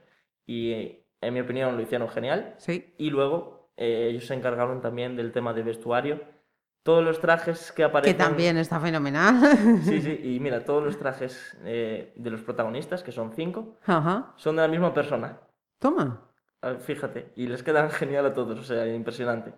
y 0.45 0.99
en 1.21 1.33
mi 1.33 1.39
opinión 1.39 1.75
lo 1.75 1.81
hicieron 1.81 2.09
genial. 2.09 2.55
Sí. 2.57 2.93
Y 2.97 3.09
luego 3.09 3.71
eh, 3.77 4.07
ellos 4.09 4.25
se 4.25 4.35
encargaron 4.35 4.79
también 4.81 5.15
del 5.15 5.31
tema 5.31 5.53
de 5.53 5.63
vestuario. 5.63 6.40
Todos 6.83 7.03
los 7.03 7.19
trajes 7.19 7.71
que 7.71 7.77
Que 7.77 7.83
aparecen... 7.83 8.17
también 8.17 8.57
está 8.57 8.79
fenomenal. 8.79 9.35
Sí, 9.83 10.01
sí, 10.01 10.19
y 10.23 10.39
mira, 10.39 10.63
todos 10.63 10.83
los 10.83 10.97
trajes 10.97 11.57
eh, 11.63 12.11
de 12.15 12.29
los 12.31 12.41
protagonistas, 12.41 13.03
que 13.03 13.11
son 13.11 13.33
cinco, 13.33 13.77
Ajá. 13.85 14.33
son 14.35 14.55
de 14.55 14.63
la 14.63 14.67
misma 14.67 14.93
persona. 14.93 15.39
Toma. 15.79 16.27
Ah, 16.61 16.75
Fíjate, 16.79 17.31
y 17.35 17.47
les 17.47 17.63
quedan 17.63 17.89
genial 17.99 18.25
a 18.25 18.33
todos, 18.33 18.59
o 18.59 18.63
sea, 18.63 18.87
impresionante. 18.87 19.53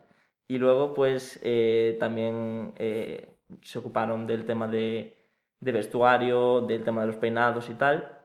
Y 0.47 0.57
luego, 0.57 0.93
pues, 0.93 1.39
eh, 1.43 1.95
también 1.99 2.73
eh, 2.77 3.38
se 3.62 3.79
ocuparon 3.79 4.27
del 4.27 4.45
tema 4.45 4.67
de, 4.67 5.17
de 5.62 5.71
vestuario, 5.71 6.62
del 6.62 6.83
tema 6.83 7.01
de 7.01 7.07
los 7.07 7.15
peinados 7.17 7.69
y 7.69 7.75
tal. 7.75 8.19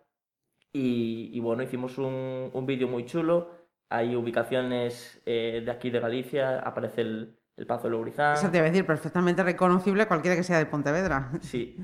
Y, 0.72 1.30
y 1.32 1.40
bueno, 1.40 1.62
hicimos 1.62 1.98
un, 1.98 2.50
un 2.52 2.66
vídeo 2.66 2.88
muy 2.88 3.04
chulo. 3.06 3.50
Hay 3.90 4.14
ubicaciones 4.16 5.22
eh, 5.24 5.62
de 5.64 5.70
aquí 5.70 5.90
de 5.90 6.00
Galicia, 6.00 6.58
aparece 6.58 7.00
el, 7.02 7.38
el 7.59 7.66
Pazo 7.66 7.85
de 7.85 7.90
Lourizán. 7.90 8.35
Eso 8.35 8.51
te 8.51 8.59
iba 8.59 8.66
a 8.66 8.71
decir, 8.71 8.87
perfectamente 8.87 9.42
reconocible 9.42 10.07
cualquiera 10.07 10.37
que 10.37 10.42
sea 10.42 10.59
de 10.59 10.66
Pontevedra. 10.66 11.33
Sí, 11.40 11.77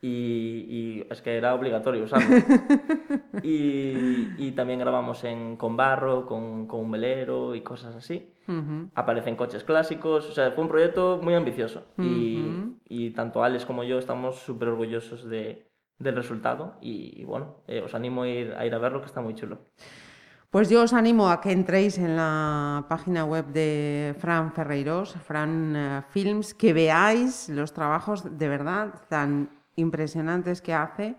y, 0.00 0.08
y 0.08 1.06
es 1.10 1.20
que 1.20 1.36
era 1.36 1.54
obligatorio 1.54 2.04
usarlo. 2.04 2.36
Y, 3.42 4.32
y 4.38 4.52
también 4.52 4.78
grabamos 4.78 5.22
en, 5.24 5.56
con 5.56 5.76
barro, 5.76 6.26
con, 6.26 6.66
con 6.66 6.80
un 6.80 6.90
velero 6.90 7.54
y 7.54 7.60
cosas 7.60 7.94
así. 7.94 8.32
Aparecen 8.94 9.36
coches 9.36 9.62
clásicos, 9.62 10.30
o 10.30 10.32
sea, 10.32 10.52
fue 10.52 10.64
un 10.64 10.70
proyecto 10.70 11.20
muy 11.22 11.34
ambicioso. 11.34 11.86
Y, 11.98 13.10
tanto 13.10 13.44
Alex 13.44 13.66
como 13.66 13.84
yo 13.84 13.98
estamos 13.98 14.36
súper 14.36 14.68
orgullosos 14.68 15.28
de, 15.28 15.66
del 15.98 16.16
resultado. 16.16 16.76
Y, 16.80 17.24
bueno, 17.24 17.56
eh, 17.66 17.82
os 17.82 17.94
animo 17.94 18.22
a 18.22 18.28
ir, 18.28 18.54
a 18.56 18.64
ir 18.64 18.74
a 18.74 18.78
verlo, 18.78 19.00
que 19.00 19.06
está 19.06 19.20
muy 19.20 19.34
chulo. 19.34 19.58
Pues 20.56 20.70
yo 20.70 20.80
os 20.80 20.94
animo 20.94 21.28
a 21.28 21.42
que 21.42 21.52
entréis 21.52 21.98
en 21.98 22.16
la 22.16 22.86
página 22.88 23.26
web 23.26 23.44
de 23.52 24.16
Fran 24.18 24.54
Ferreiros, 24.54 25.12
Fran 25.20 25.76
eh, 25.76 26.02
Films, 26.08 26.54
que 26.54 26.72
veáis 26.72 27.50
los 27.50 27.74
trabajos 27.74 28.38
de 28.38 28.48
verdad 28.48 29.02
tan 29.10 29.50
impresionantes 29.74 30.62
que 30.62 30.72
hace 30.72 31.16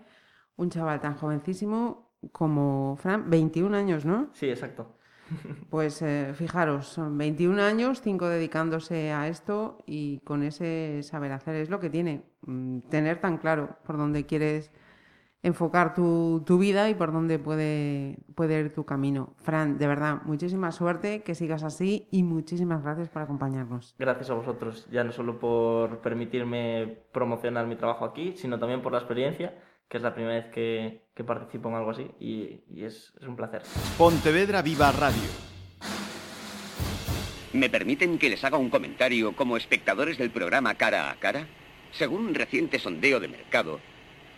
un 0.56 0.70
chaval 0.70 1.00
tan 1.00 1.14
jovencísimo 1.14 2.18
como 2.32 2.96
Fran, 2.96 3.30
21 3.30 3.76
años, 3.76 4.04
¿no? 4.04 4.28
Sí, 4.32 4.50
exacto. 4.50 4.98
Pues 5.70 6.02
eh, 6.02 6.32
fijaros, 6.34 6.88
son 6.88 7.16
21 7.16 7.62
años, 7.62 8.00
5 8.02 8.26
dedicándose 8.26 9.12
a 9.12 9.28
esto 9.28 9.78
y 9.86 10.18
con 10.24 10.42
ese 10.42 11.04
saber 11.04 11.30
hacer 11.30 11.54
es 11.54 11.70
lo 11.70 11.78
que 11.78 11.90
tiene, 11.90 12.24
mm, 12.42 12.80
tener 12.90 13.20
tan 13.20 13.38
claro 13.38 13.78
por 13.84 13.98
dónde 13.98 14.26
quieres 14.26 14.72
enfocar 15.42 15.94
tu, 15.94 16.42
tu 16.46 16.58
vida 16.58 16.88
y 16.90 16.94
por 16.94 17.12
dónde 17.12 17.38
puede, 17.38 18.18
puede 18.34 18.60
ir 18.60 18.74
tu 18.74 18.84
camino. 18.84 19.34
Fran, 19.36 19.78
de 19.78 19.86
verdad, 19.86 20.22
muchísima 20.24 20.72
suerte, 20.72 21.22
que 21.22 21.34
sigas 21.34 21.62
así 21.62 22.08
y 22.10 22.22
muchísimas 22.22 22.82
gracias 22.82 23.08
por 23.08 23.22
acompañarnos. 23.22 23.94
Gracias 23.98 24.30
a 24.30 24.34
vosotros, 24.34 24.86
ya 24.90 25.04
no 25.04 25.12
solo 25.12 25.38
por 25.38 25.98
permitirme 25.98 26.98
promocionar 27.12 27.66
mi 27.66 27.76
trabajo 27.76 28.04
aquí, 28.04 28.34
sino 28.36 28.58
también 28.58 28.82
por 28.82 28.92
la 28.92 28.98
experiencia, 28.98 29.56
que 29.88 29.96
es 29.96 30.02
la 30.02 30.14
primera 30.14 30.34
vez 30.34 30.46
que, 30.52 31.08
que 31.14 31.24
participo 31.24 31.68
en 31.68 31.76
algo 31.76 31.90
así 31.90 32.10
y, 32.20 32.64
y 32.68 32.84
es, 32.84 33.12
es 33.20 33.26
un 33.26 33.36
placer. 33.36 33.62
Pontevedra 33.96 34.60
Viva 34.62 34.92
Radio. 34.92 35.48
¿Me 37.54 37.70
permiten 37.70 38.18
que 38.18 38.28
les 38.28 38.44
haga 38.44 38.58
un 38.58 38.68
comentario 38.68 39.34
como 39.34 39.56
espectadores 39.56 40.18
del 40.18 40.30
programa 40.30 40.74
Cara 40.74 41.10
a 41.10 41.14
Cara? 41.14 41.46
Según 41.92 42.26
un 42.26 42.34
reciente 42.34 42.78
sondeo 42.78 43.20
de 43.20 43.28
mercado, 43.28 43.80